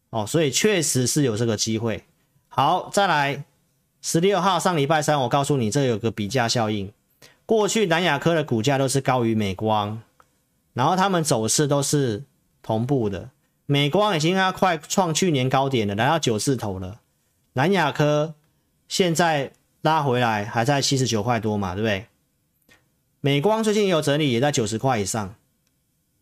[0.09, 2.03] 哦，所以确实是有这个机会。
[2.47, 3.43] 好，再来
[4.01, 6.91] 十六号上礼拜三，我告诉你，这有个比价效应。
[7.47, 10.03] 过去南亚科的股价都是高于美光，
[10.73, 12.25] 然后他们走势都是
[12.61, 13.31] 同步的。
[13.65, 16.99] 美光已经要快创去年高点了，来到九字头了。
[17.53, 18.35] 南亚科
[18.87, 22.05] 现在拉回来还在七十九块多嘛，对不对？
[23.21, 25.33] 美光最近也有整理，也在九十块以上。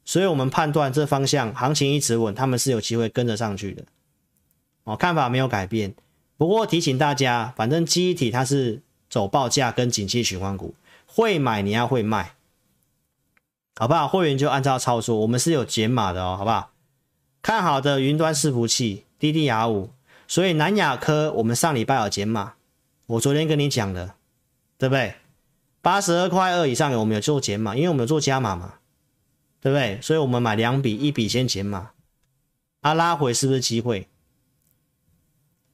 [0.05, 3.83] 所以我们判断这方向行情一直稳，他们是有机会跟着上去的。
[4.83, 5.95] 哦，看法没有改变。
[6.37, 10.75] 不过提醒大家，反正记忆体它是走报价跟景气循环股，
[11.15, 12.35] 会买你要会卖，
[13.77, 14.05] 好不好？
[14.05, 16.71] 会员就按照操作，我们是有减码的哦，好不好？
[17.41, 19.87] 看好的云端伺服器 DDR5，
[20.27, 22.55] 所以南亚科我们上礼拜有减码，
[23.07, 24.15] 我昨天跟你讲的，
[24.77, 25.15] 对不对？
[25.81, 28.75] 八十二块二以上的我们有做减码，因为我们有做加码嘛。
[29.61, 29.99] 对不对？
[29.99, 31.89] 所以我们买两笔，一笔先减码，
[32.81, 34.07] 啊，拉回是不是机会？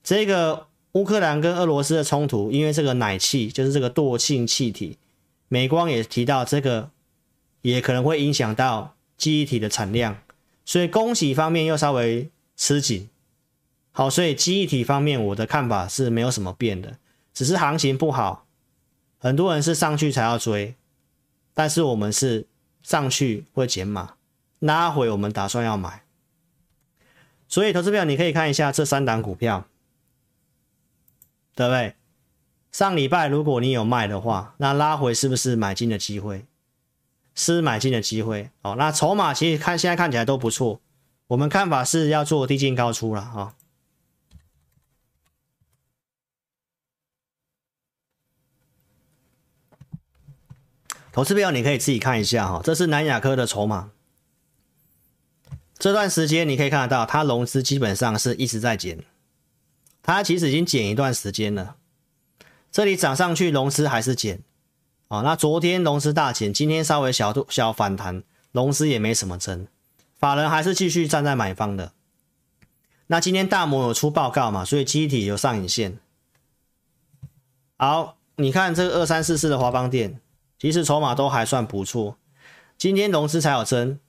[0.01, 4.97] 这个乌克兰跟俄罗斯的冲突，因为这个奶气就是这个惰性气体，
[5.51, 6.91] 美光也提到这个
[7.61, 10.15] 也可能会影响到记忆体的产量，
[10.63, 13.09] 所以供给方面又稍微吃紧。
[13.91, 16.95] 好，所以记忆体方面我的看法是没有什么变的，
[17.33, 18.47] 只是行情不好，
[19.19, 20.75] 很多人是上去才要追，
[21.53, 22.47] 但是我们是。
[22.83, 24.15] 上去会减码，
[24.57, 26.01] 拉回我们打算要买，
[27.47, 29.67] 所以投资票你可以看一下这三档股票，
[31.53, 31.93] 对不对？
[32.71, 36.45] 上礼拜如果你有卖的话，那拉回是不是买进的机会？
[37.33, 38.75] 是买进的机会哦。
[38.77, 40.81] 那筹码其实看现在看起来都不错，
[41.27, 43.33] 我们看法是要做低进高出了啊。
[43.35, 43.53] 哦
[51.13, 53.91] 投资票你可以自己看一下哈，这是南亚科的筹码。
[55.77, 59.03] 这段时间你可以看得到，它融资基本上是一直在减，
[60.01, 61.75] 它其实已经减一段时间了。
[62.71, 64.41] 这里涨上去，融资还是减。
[65.09, 69.67] 啊，那昨天融资大减，今天稍微小度小反弹，融资也没什么增，
[70.17, 71.91] 法人还是继续站在买方的。
[73.07, 75.99] 那今天大摩有出报告嘛，所以记忆体有上影线。
[77.75, 80.21] 好，你看这个二三四四的华邦电。
[80.57, 82.17] 其实筹码都还算不错，
[82.77, 83.99] 今天融资才有增，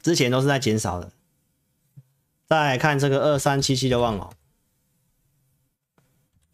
[0.00, 1.12] 之前都是在减少的。
[2.46, 4.32] 再来看这个二三七七的旺宏，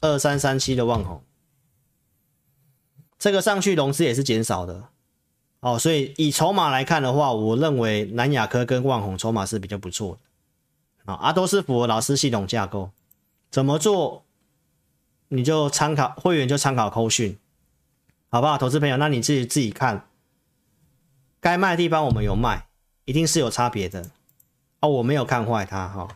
[0.02, 1.22] 二三三七的旺宏，
[3.18, 4.88] 这个上去融资也是减少的。
[5.60, 10.18] 哦，所以以筹码来看的话，我认为南亚科跟旺宏筹码是比较不错
[11.04, 11.12] 的。
[11.12, 12.90] 啊，啊都是符合老师系统架构，
[13.48, 14.24] 怎么做
[15.28, 17.38] 你就参考会员就参考扣讯。
[18.28, 18.96] 好不好，投资朋友？
[18.96, 20.08] 那你自己自己看，
[21.40, 22.66] 该卖的地方我们有卖，
[23.04, 24.10] 一定是有差别的
[24.80, 24.88] 哦。
[24.88, 26.08] 我没有看坏它哈。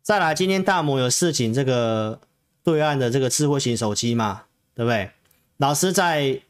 [0.00, 2.18] 再来，今天大摩有事情这个
[2.62, 4.42] 对岸的这个智慧型手机嘛，
[4.74, 5.10] 对不对？
[5.56, 6.40] 老师在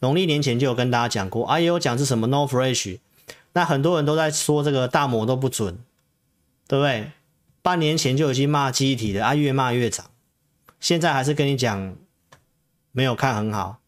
[0.00, 2.98] 农历年前就有跟大家讲过，啊，也有讲是什么 No Fresh，
[3.52, 5.78] 那很多人都在说这个大摩都不准，
[6.66, 7.10] 对不对？
[7.62, 10.06] 半年前就已经骂机体的，啊，越骂越涨，
[10.80, 11.96] 现在还是跟你讲
[12.90, 13.78] 没有看很好。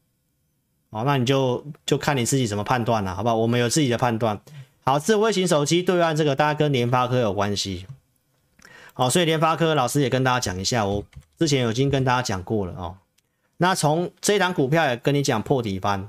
[0.90, 3.34] 哦，那你就就看你自己怎么判断了，好不好？
[3.34, 4.40] 我们有自己的判断。
[4.84, 7.86] 好，智慧型手机对岸这个，大家跟联发科有关系。
[8.96, 11.04] 好，所以联发科老师也跟大家讲一下，我
[11.36, 12.96] 之前已经跟大家讲过了哦。
[13.56, 16.08] 那从这档股票也跟你讲破底翻，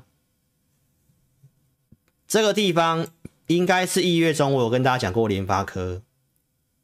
[2.28, 3.08] 这个地方
[3.48, 6.04] 应该是一月中，我有跟大家讲过联发科，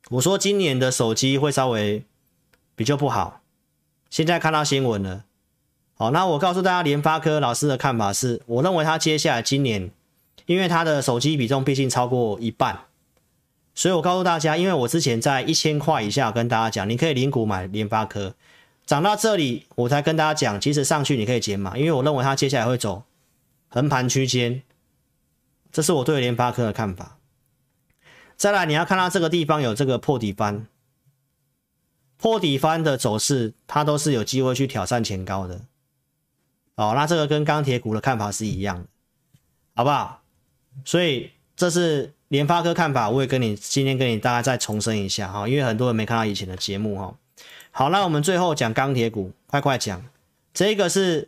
[0.10, 2.04] 我说今年的手机会稍微
[2.76, 3.42] 比较不好，
[4.10, 5.26] 现在看到新闻了。
[5.94, 9.92] 好，那我告诉大家，联发科老师的看法是，我认为他接下来今年，
[10.48, 12.86] 因为他的手机比重毕竟超过一半，
[13.74, 18.36] 所以我告诉大家，因为我之前在一千块以下跟大家讲，你可以零股买联发科，
[18.86, 23.04] 涨到这里我才跟大家讲，其实上去你可以减码，因为我认为它接下来会走
[23.70, 24.62] 横盘区间，
[25.72, 27.18] 这是我对联发科的看法。
[28.36, 30.68] 再来，你要看到这个地方有这个破底翻，
[32.18, 35.62] 破底翻的走势，它都是有机会去挑战前高的。
[36.76, 38.88] 哦，那这个跟钢铁股的看法是一样的，
[39.76, 40.22] 好不好？
[40.84, 47.14] 所以这是联发科看法，我也跟你今天跟你大家再重申一下哈，因为很多人没看到以前的节目哈。
[47.72, 50.02] 好，那我们最后讲钢铁股，快快讲。
[50.54, 51.28] 这个是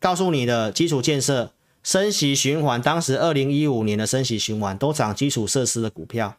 [0.00, 1.52] 告诉你的基础建设
[1.84, 6.34] 升息循环，当时二零一五年的升息循环都涨基础设施的股票。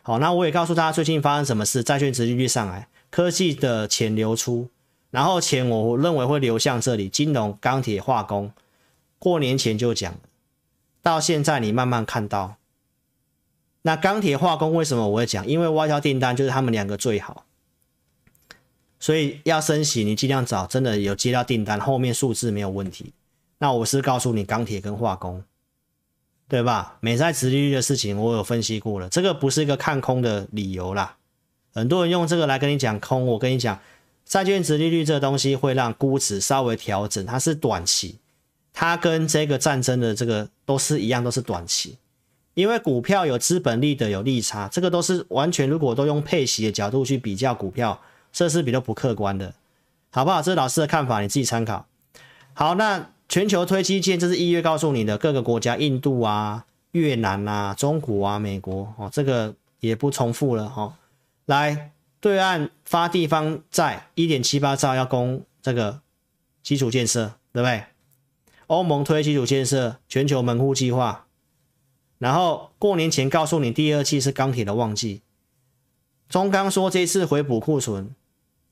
[0.00, 4.70] 好，那我也告诉大家最近发生什么事，债券殖利率上来，科技的钱流出。
[5.10, 8.50] 然后钱我认为会流向这里，金融、钢铁、化工、
[9.18, 10.14] 过年前就讲，
[11.02, 12.56] 到现在你慢慢看到。
[13.86, 15.46] 那钢铁化工为什么我会讲？
[15.46, 17.44] 因为外销订单就是他们两个最好，
[18.98, 23.12] 所以要升息，你尽量找真的有接到订单，后面数字没有问题。
[23.58, 25.44] 那我是告诉你钢铁跟化工，
[26.48, 26.96] 对吧？
[27.00, 31.18] 美债殖利率的事情我有分析过了，这个不是一个看空的理由啦。
[31.74, 33.78] 很多人用这个来跟你讲空，我跟你讲，
[34.24, 38.18] 债券殖利率这东西会让估值稍微调整，它是短期，
[38.72, 41.98] 它跟这个战争的这个都是一样，都是短期。
[42.54, 48.00] 因为股票有资本利得有利差，这个都是完全如果都用配息的角度去比较股票，
[48.32, 49.54] 这是比较不客观的，
[50.10, 50.40] 好不好？
[50.40, 51.86] 这是老师的看法，你自己参考。
[52.54, 53.10] 好，那。
[53.26, 60.94] 全球推基建，这是一月告诉你的各个国家，印度啊、越南啊、中国啊、美国哦，这个也不重复了哈、哦。
[61.46, 66.00] 来，对岸发地方债一点七八兆要供这个
[66.62, 67.84] 基础建设，对不对？
[68.66, 71.23] 欧盟推基础建设，全球门户计划，
[72.18, 75.22] 然后过年前告诉你第二季是钢铁的旺季。
[76.28, 78.14] 中钢说这次回补库存，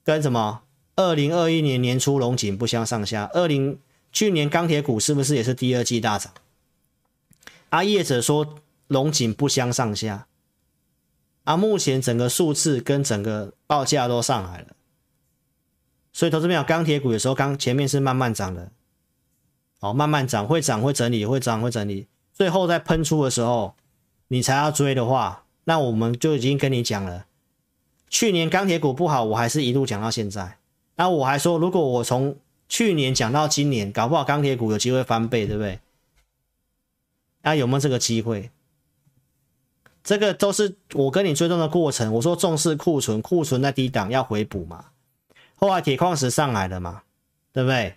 [0.02, 0.62] 跟什么？
[0.96, 3.78] 二零二一年年初龙井不相上下，二零。
[4.14, 6.34] 去年钢铁股是不是也是第二季大涨？
[7.70, 8.56] 啊，业者说
[8.88, 10.26] 龙井不相上下。
[11.44, 14.76] 啊，目前整个数字跟整个报价都上来了，
[16.12, 18.70] 所以投资朋友，钢铁股有时候刚前面是慢慢涨的，
[19.80, 23.74] 哦，慢慢涨会涨会整理会涨会整理，最后在喷出的时候，
[24.28, 27.26] 你才要追的话，那我们就已经跟你讲了，
[28.08, 30.58] 去年钢铁股不好，我还是一路讲到现在，
[30.96, 32.36] 那我还说如果我从
[32.68, 35.78] 去年讲到今年，搞不好钢铁股有机会翻倍，对不对？
[37.42, 38.50] 那，有没有这个机会？
[40.02, 42.12] 这个都是我跟你追踪的过程。
[42.14, 44.86] 我说重视库存，库存在低档要回补嘛。
[45.54, 47.02] 后来铁矿石上来了嘛，
[47.52, 47.96] 对不对？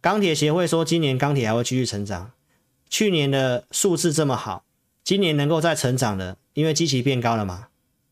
[0.00, 2.32] 钢铁协会说今年钢铁还会继续成长。
[2.92, 4.64] 去年的数字这么好，
[5.02, 7.68] 今年能够再成长的，因为基期变高了嘛。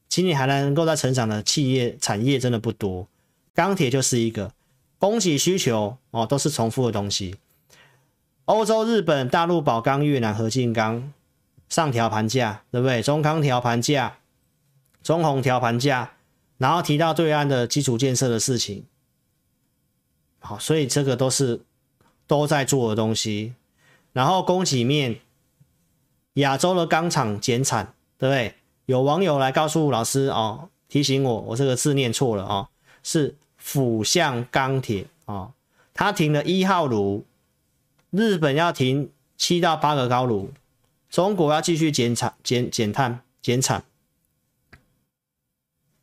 [0.09, 3.07] 今年还能够再成长的企业产业真的不多，
[3.55, 4.55] 钢铁就是一个。
[4.99, 7.37] 供给需求哦，都是重复的东西。
[8.47, 11.12] 欧洲、日本、大陆宝钢、越南合金钢
[11.68, 13.03] 上调盘价，对不对？
[13.03, 14.16] 中钢调盘价，
[15.03, 16.14] 中鸿调盘价，
[16.57, 18.87] 然后提到对岸的基础建设的事情。
[20.39, 21.61] 好，所以这个都是
[22.26, 23.53] 都在做的东西。
[24.13, 25.21] 然后供给面，
[26.35, 28.55] 亚洲的钢厂减产，对不对？
[28.87, 32.69] 有网友来告诉老师哦，提醒我，我这个字念错了哦，
[33.03, 33.37] 是。
[33.63, 35.53] 釜向钢铁哦，
[35.93, 37.27] 他停了一号炉，
[38.09, 40.51] 日本要停七到八个高炉，
[41.11, 43.85] 中国要继续减产、减减碳、减产，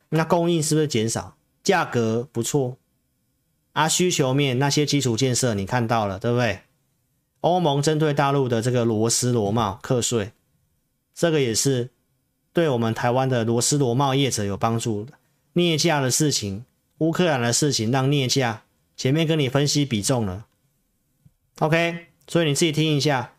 [0.10, 1.36] 那供应是不是减少？
[1.64, 2.78] 价格不错
[3.74, 6.60] 啊，需求面那些基础建设你看到了对不对？
[7.42, 10.32] 欧盟针对大陆的这个螺丝螺帽课税，
[11.14, 11.90] 这个也是
[12.54, 15.14] 对我们台湾的螺丝螺帽业者有帮助的，
[15.54, 16.66] 镍价的事情。
[17.00, 18.64] 乌克兰的事情让镍价
[18.96, 20.48] 前面跟你分析比重了
[21.60, 23.36] ，OK，所以你自己听一下，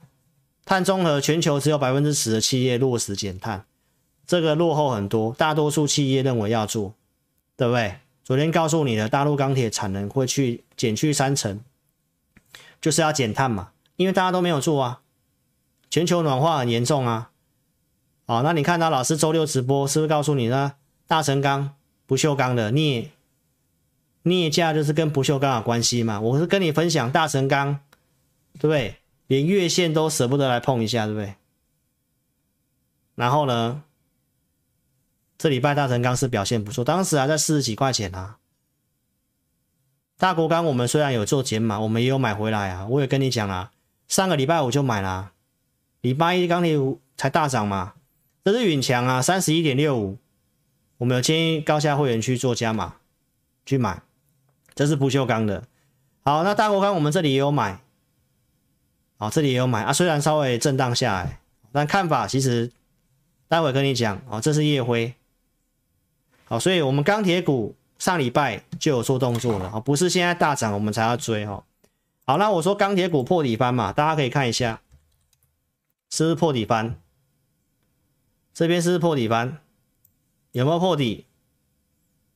[0.64, 3.64] 碳中和全球只有百分之十的企业落实减碳，
[4.24, 6.94] 这个落后很多，大多数企业认为要做，
[7.56, 7.96] 对不对？
[8.22, 11.58] 昨天告诉你的大陆钢铁产能会去减去三成，
[12.80, 15.02] 就是要减碳嘛，因为大家都没有做啊，
[15.90, 17.32] 全球暖化很严重啊，
[18.26, 20.76] 好，那你看到老师周六直播是不是告诉你呢？
[21.08, 21.74] 大成钢、
[22.06, 23.10] 不锈钢的镍。
[24.22, 26.20] 镍价就是跟不锈钢有关系嘛？
[26.20, 27.80] 我是跟你分享大成钢，
[28.54, 28.96] 对不对？
[29.26, 31.34] 连月线都舍不得来碰一下，对不对？
[33.14, 33.82] 然后呢，
[35.36, 38.36] 这礼拜大成钢是表现不错，当时还在四十几块钱啊。
[40.18, 42.86] 大国钢我们虽然有做减码，我们也有买回来啊。
[42.88, 43.72] 我也跟你讲啊，
[44.08, 45.32] 上个礼拜五就买了，
[46.00, 46.76] 礼拜一钢铁
[47.16, 47.94] 才大涨嘛。
[48.42, 50.16] 这是允强啊，三十一点六五，
[50.96, 52.94] 我们有建议高价会员去做加码，
[53.66, 54.02] 去买。
[54.74, 55.64] 这是不锈钢的，
[56.22, 57.80] 好，那大国钢我们这里也有买，
[59.18, 59.82] 好，这里也有买。
[59.82, 61.40] 啊，虽然稍微震荡下来，
[61.72, 62.70] 但看法其实
[63.48, 64.22] 待会跟你讲。
[64.30, 65.12] 哦，这是夜辉，
[66.44, 69.66] 好，所以我们钢铁股上礼拜就有做动作了。
[69.66, 71.64] 啊，不是现在大涨我们才要追哦。
[72.28, 74.82] 好，那我说钢铁股破底翻嘛，大家可以看一下，
[76.10, 77.00] 是不是破底翻？
[78.52, 79.62] 这边是不是破底翻？
[80.52, 81.24] 有没有破底？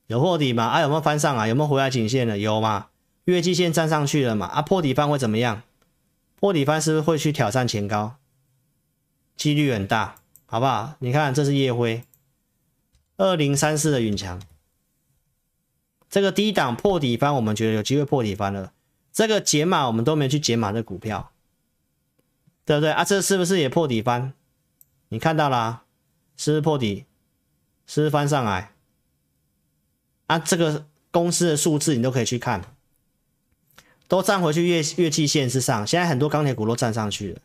[0.07, 0.63] 有破底吗？
[0.63, 1.47] 啊，有没有翻上啊？
[1.47, 2.39] 有没有回来颈线了？
[2.39, 2.87] 有吗？
[3.25, 4.47] 月季线站上去了嘛？
[4.47, 5.61] 啊，破底翻会怎么样？
[6.39, 8.15] 破底翻是不是会去挑战前高？
[9.37, 10.15] 几率很大，
[10.47, 10.95] 好不好？
[11.01, 12.03] 你看，这是夜辉，
[13.17, 14.41] 二零三四的允强，
[16.09, 18.73] 这个低档破底翻，我们觉得有机会破底翻了。
[19.13, 21.31] 这个解码我们都没去解码这股票，
[22.65, 23.05] 对不对啊？
[23.05, 24.33] 这是不是也破底翻？
[25.09, 25.83] 你看到啦，
[26.35, 27.05] 是不是破底？
[27.85, 28.73] 是不是翻上来？
[30.25, 32.75] 啊，这个公司的数字你都可以去看，
[34.07, 35.85] 都站回去月月季线之上。
[35.85, 37.41] 现在很多钢铁股都站上去了，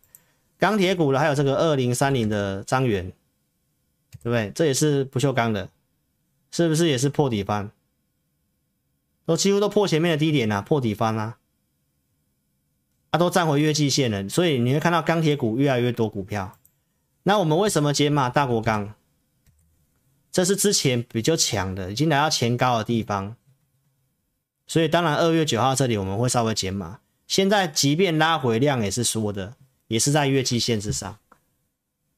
[0.59, 3.11] 钢铁股的还有这个二零三零的彰源，
[4.23, 4.51] 对不对？
[4.55, 5.69] 这也是不锈钢的，
[6.51, 7.71] 是不是也是破底翻？
[9.27, 11.38] 都几乎都破前面的低点啊，破底翻啊，
[13.11, 16.59] 啊，都站回月季线了，所以你会看到钢铁股越来越多股票。
[17.23, 18.95] 那我们为什么解码大国钢？
[20.31, 23.35] 这是之前比较强的，已经来到前高的地方，
[24.67, 27.01] 所以当然二月九号这里我们会稍微减码。
[27.27, 29.55] 现在即便拉回量也是缩的，
[29.87, 31.19] 也是在月季线之上。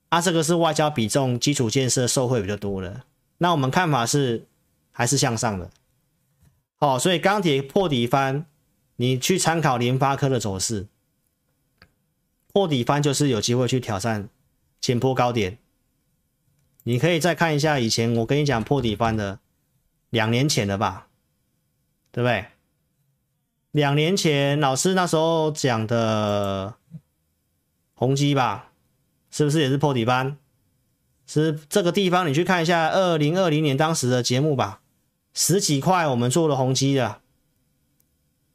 [0.08, 3.02] 啊，这个是外交比重、基础建设受惠比较多的。
[3.38, 4.44] 那我们看法是
[4.90, 5.70] 还是向上的。
[6.76, 8.44] 好、哦，所以钢铁破底翻，
[9.00, 10.86] 你去参考联发科的走势，
[12.52, 14.28] 破底翻就是有机会去挑战
[14.78, 15.56] 前波高点。
[16.82, 19.40] 你可以再看一下以前我跟你讲破底翻的，
[20.10, 21.08] 两年前的吧，
[22.12, 22.44] 对不对？
[23.70, 26.74] 两年前老师那时候讲的
[27.94, 28.72] 宏基吧，
[29.30, 30.36] 是不是也是破底翻？
[31.26, 34.82] 是这个地方你去看一下二零二零年当时的节目吧。
[35.32, 37.22] 十几块，我们做了宏基的，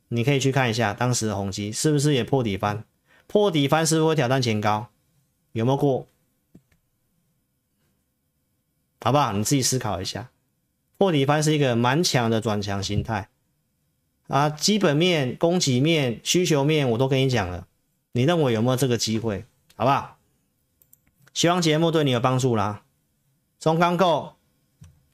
[0.07, 2.83] 你可以去看一下当时的宏基是不是也破底翻？
[3.27, 4.87] 破底翻是不是会挑战前高？
[5.51, 6.07] 有没有过？
[9.01, 9.31] 好不好？
[9.33, 10.29] 你自己思考一下。
[10.97, 13.29] 破底翻是一个蛮强的转强形态
[14.27, 17.67] 啊，基本面、供给面、需求面我都跟你讲了，
[18.13, 19.45] 你认为有没有这个机会？
[19.75, 20.17] 好不好？
[21.33, 22.83] 希望节目对你有帮助啦。
[23.59, 24.35] 中钢构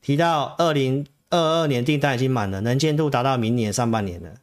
[0.02, 1.06] 提到二零。
[1.34, 4.34] 二二年订单已经满了，能见度达到明年上半年了，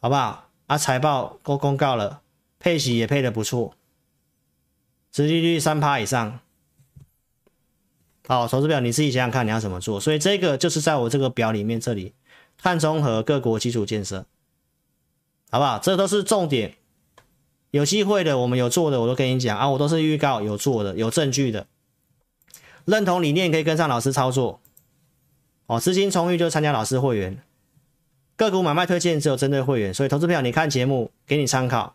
[0.00, 0.48] 好不好？
[0.66, 2.20] 啊，财报都公告了，
[2.58, 3.74] 配息也配的不错，
[5.12, 6.40] 殖利率三趴以上。
[8.26, 10.00] 好，投资表你自己想想看你要怎么做。
[10.00, 12.12] 所以这个就是在我这个表里面这里
[12.58, 14.26] 碳中和各国基础建设，
[15.50, 15.78] 好不好？
[15.78, 16.74] 这都是重点，
[17.70, 21.68] 有机会的我们有做的我都跟你讲啊，我都是预告有做的有证据的，
[22.84, 24.60] 认同理念可以跟上老师操作。
[25.66, 27.40] 哦，资金充裕就参加老师会员，
[28.36, 31.94] 个股买卖推荐只有针对会员，所以投资朋友你看节目给你参考。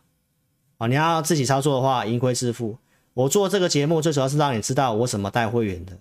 [0.78, 2.76] 哦，你要自己操作的话，盈亏自负。
[3.14, 5.92] 我做这个节目最主要是让你知道我怎么带会员的，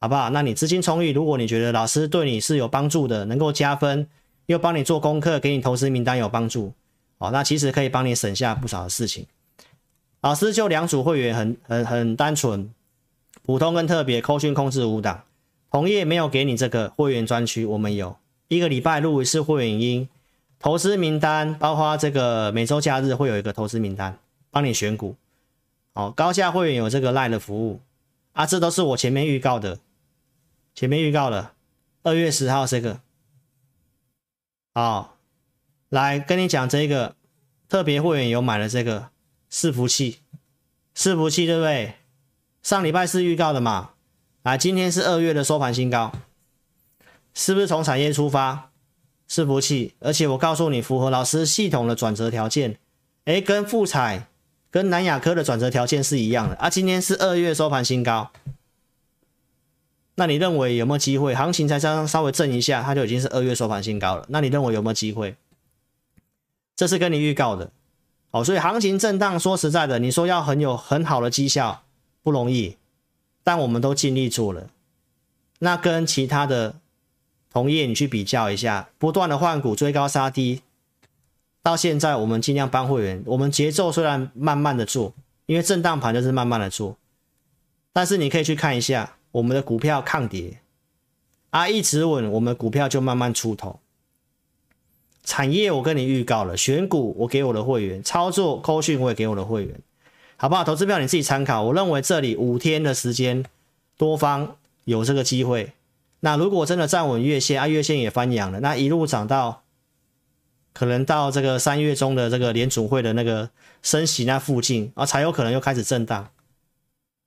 [0.00, 0.30] 好不好？
[0.30, 4.08] 那你资金充裕，如果你觉得老师对你是有帮助的，能够加分，
[4.46, 6.72] 又帮你做功课，给你投资名单有帮助，
[7.18, 9.26] 哦，那其实可以帮你省下不少的事情。
[10.22, 12.72] 老师就两组会员很很很单纯，
[13.42, 15.24] 普通跟特别，扣讯控制五档。
[15.70, 18.16] 同业没有给你这个会员专区，我们有
[18.48, 20.08] 一个礼拜录一次会员音，
[20.58, 24.18] 投资名单，包括这个每周假日会有一个投资名单，
[24.50, 25.16] 帮你选股。
[25.94, 27.80] 好，高价会员有这个 LINE 的服务
[28.32, 29.78] 啊，这都是我前面预告的，
[30.74, 31.54] 前面预告了
[32.02, 33.00] 二月十号这个。
[34.74, 35.16] 好，
[35.88, 37.16] 来跟你讲这个
[37.68, 39.08] 特别会员有买了这个
[39.50, 40.18] 伺服器，
[40.94, 41.94] 伺服器对不对？
[42.62, 43.90] 上礼拜是预告的嘛？
[44.42, 46.12] 啊，今天是二月的收盘新高，
[47.36, 48.70] 是不是从产业出发？
[49.28, 52.78] 伺服器，而且我告诉你，符合老师系统的转折条件，
[53.26, 54.26] 诶，跟富彩、
[54.70, 56.70] 跟南亚科的转折条件是一样的啊。
[56.70, 58.30] 今天是二月收盘新高，
[60.14, 61.34] 那你认为有没有机会？
[61.34, 64.24] 行情才稍稍微震一下，它就已经是二月收盘新高了。
[64.30, 65.36] 那你认为有没有机会？
[66.74, 67.70] 这是跟你预告的，
[68.30, 71.82] 哦，所以行情震荡，说实在的，你说要很有很好的绩效
[72.22, 72.78] 不容易。
[73.44, 74.70] 但我们都尽力做了，
[75.58, 76.76] 那跟其他的
[77.56, 80.60] 同业你去比较一下，不断的换股追高杀低，
[81.62, 85.14] 到现在我们尽量帮会员，我们节奏虽然慢慢的做，
[85.46, 86.98] 因为震荡盘就是慢慢的做，
[87.94, 90.58] 但是你可以去看一下我们的股票抗跌，
[91.48, 93.80] 啊一直稳，我们股票就慢慢出头。
[95.24, 99.80] 产业我跟你预告了，选股我给我的会员，操作扣讯我也给我的会员。
[100.36, 100.62] 好不好？
[100.62, 101.62] 投资票你自己参考。
[101.62, 103.42] 我认为这里五天的时间，
[103.96, 105.72] 多方有这个机会。
[106.20, 109.64] 那如果真的站稳月线啊，月线也翻阳了，那一路涨到
[110.72, 113.50] 可能到这个三月中的这个联储会的那个
[113.82, 116.30] 升息那附近啊，才有可能又开始震荡。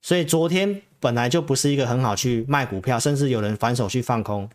[0.02, 4.49] 所以昨天本来就不是一个很好去卖股票，甚至有人反手去放空。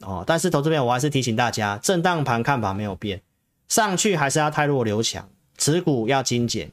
[0.00, 3.20] 哦，但是投资票我还是提醒大家，震荡盘看法没有变，
[3.68, 5.28] 上去还是要太弱留强。
[5.56, 6.70] 持股要精简，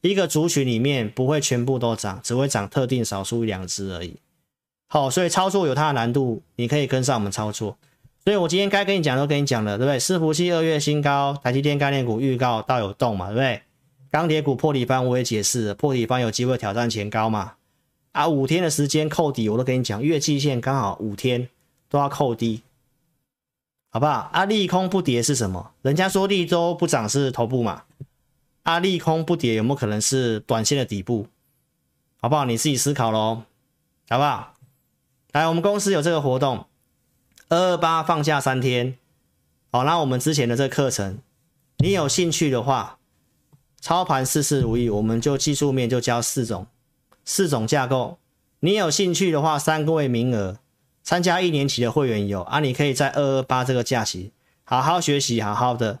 [0.00, 4.16] 一个族群里面不会全部都涨，只会涨特定少数一两只而已。
[4.86, 7.76] 好，所以操作有它的难度，你可以跟上我们操作。
[8.24, 9.98] 所以我今天该跟你讲都跟你讲了，对不对？
[9.98, 13.62] 伺服器二月新高，台积电概念股预告到有动嘛，对不对？
[14.10, 17.54] 钢铁股破底翻我也解释了，破底翻有机会挑战前高嘛。
[18.12, 21.48] 啊，五天的时间扣底，我都跟你讲，月季线刚好五天
[21.88, 22.62] 都要扣低，
[23.90, 24.30] 好不好？
[24.32, 25.72] 啊，利空不跌是什么？
[25.82, 27.82] 人家说利周不涨是头部嘛。
[28.62, 31.26] 啊，利空不跌有没有可能是短线的底部？
[32.20, 32.44] 好不好？
[32.44, 33.42] 你自己思考喽，
[34.08, 34.53] 好不好？
[35.34, 36.66] 来，我们公司有这个活动，
[37.48, 38.94] 二二八放假三天。
[39.72, 41.18] 好，那我们之前的这个课程，
[41.78, 42.98] 你有兴趣的话，
[43.80, 46.68] 操盘事事如意，我们就技术面就教四种。
[47.24, 48.18] 四种架构，
[48.60, 50.58] 你有兴趣的话，三个位名额，
[51.02, 54.30] 参加一年期的会员有啊，你可以在二二八这个假期
[54.62, 55.98] 好好学习，好好的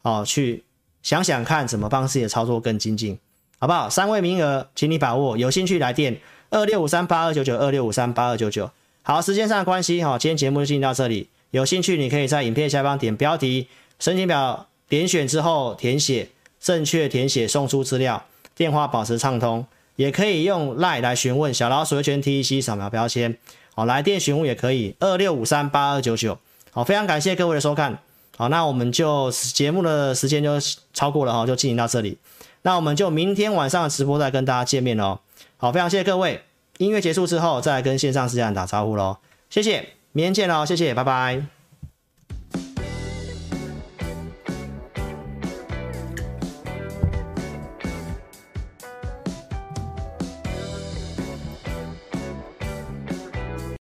[0.00, 0.64] 哦，去
[1.02, 3.18] 想想看怎么帮自己的操作更精进，
[3.58, 3.90] 好不好？
[3.90, 6.18] 三位名额，请你把握，有兴趣来电
[6.50, 8.70] 二六五三八二九九二六五三八二九九。
[9.02, 13.68] 好，时间上的关系哈，今天节目就进行到这里，有兴趣你可以在影片下方点标题，
[13.98, 16.28] 申请表点选之后填写
[16.60, 18.24] 正确填写送出资料，
[18.54, 19.66] 电话保持畅通。
[19.96, 23.36] 也可以用 LINE 来询问小老鼠圈 TEC 扫描标签，
[23.74, 26.38] 好，来电询问也可以二六五三八二九九，
[26.70, 27.98] 好，非常感谢各位的收看，
[28.38, 30.58] 好，那我们就节目的时间就
[30.94, 32.16] 超过了哈，就进行到这里，
[32.62, 35.20] 那我们就明天晚上直播再跟大家见面喽，
[35.60, 36.42] 好，非常谢谢各位，
[36.78, 39.18] 音乐结束之后再来跟线上时间打招呼喽，
[39.50, 41.59] 谢谢，明天见喽，谢谢，拜拜。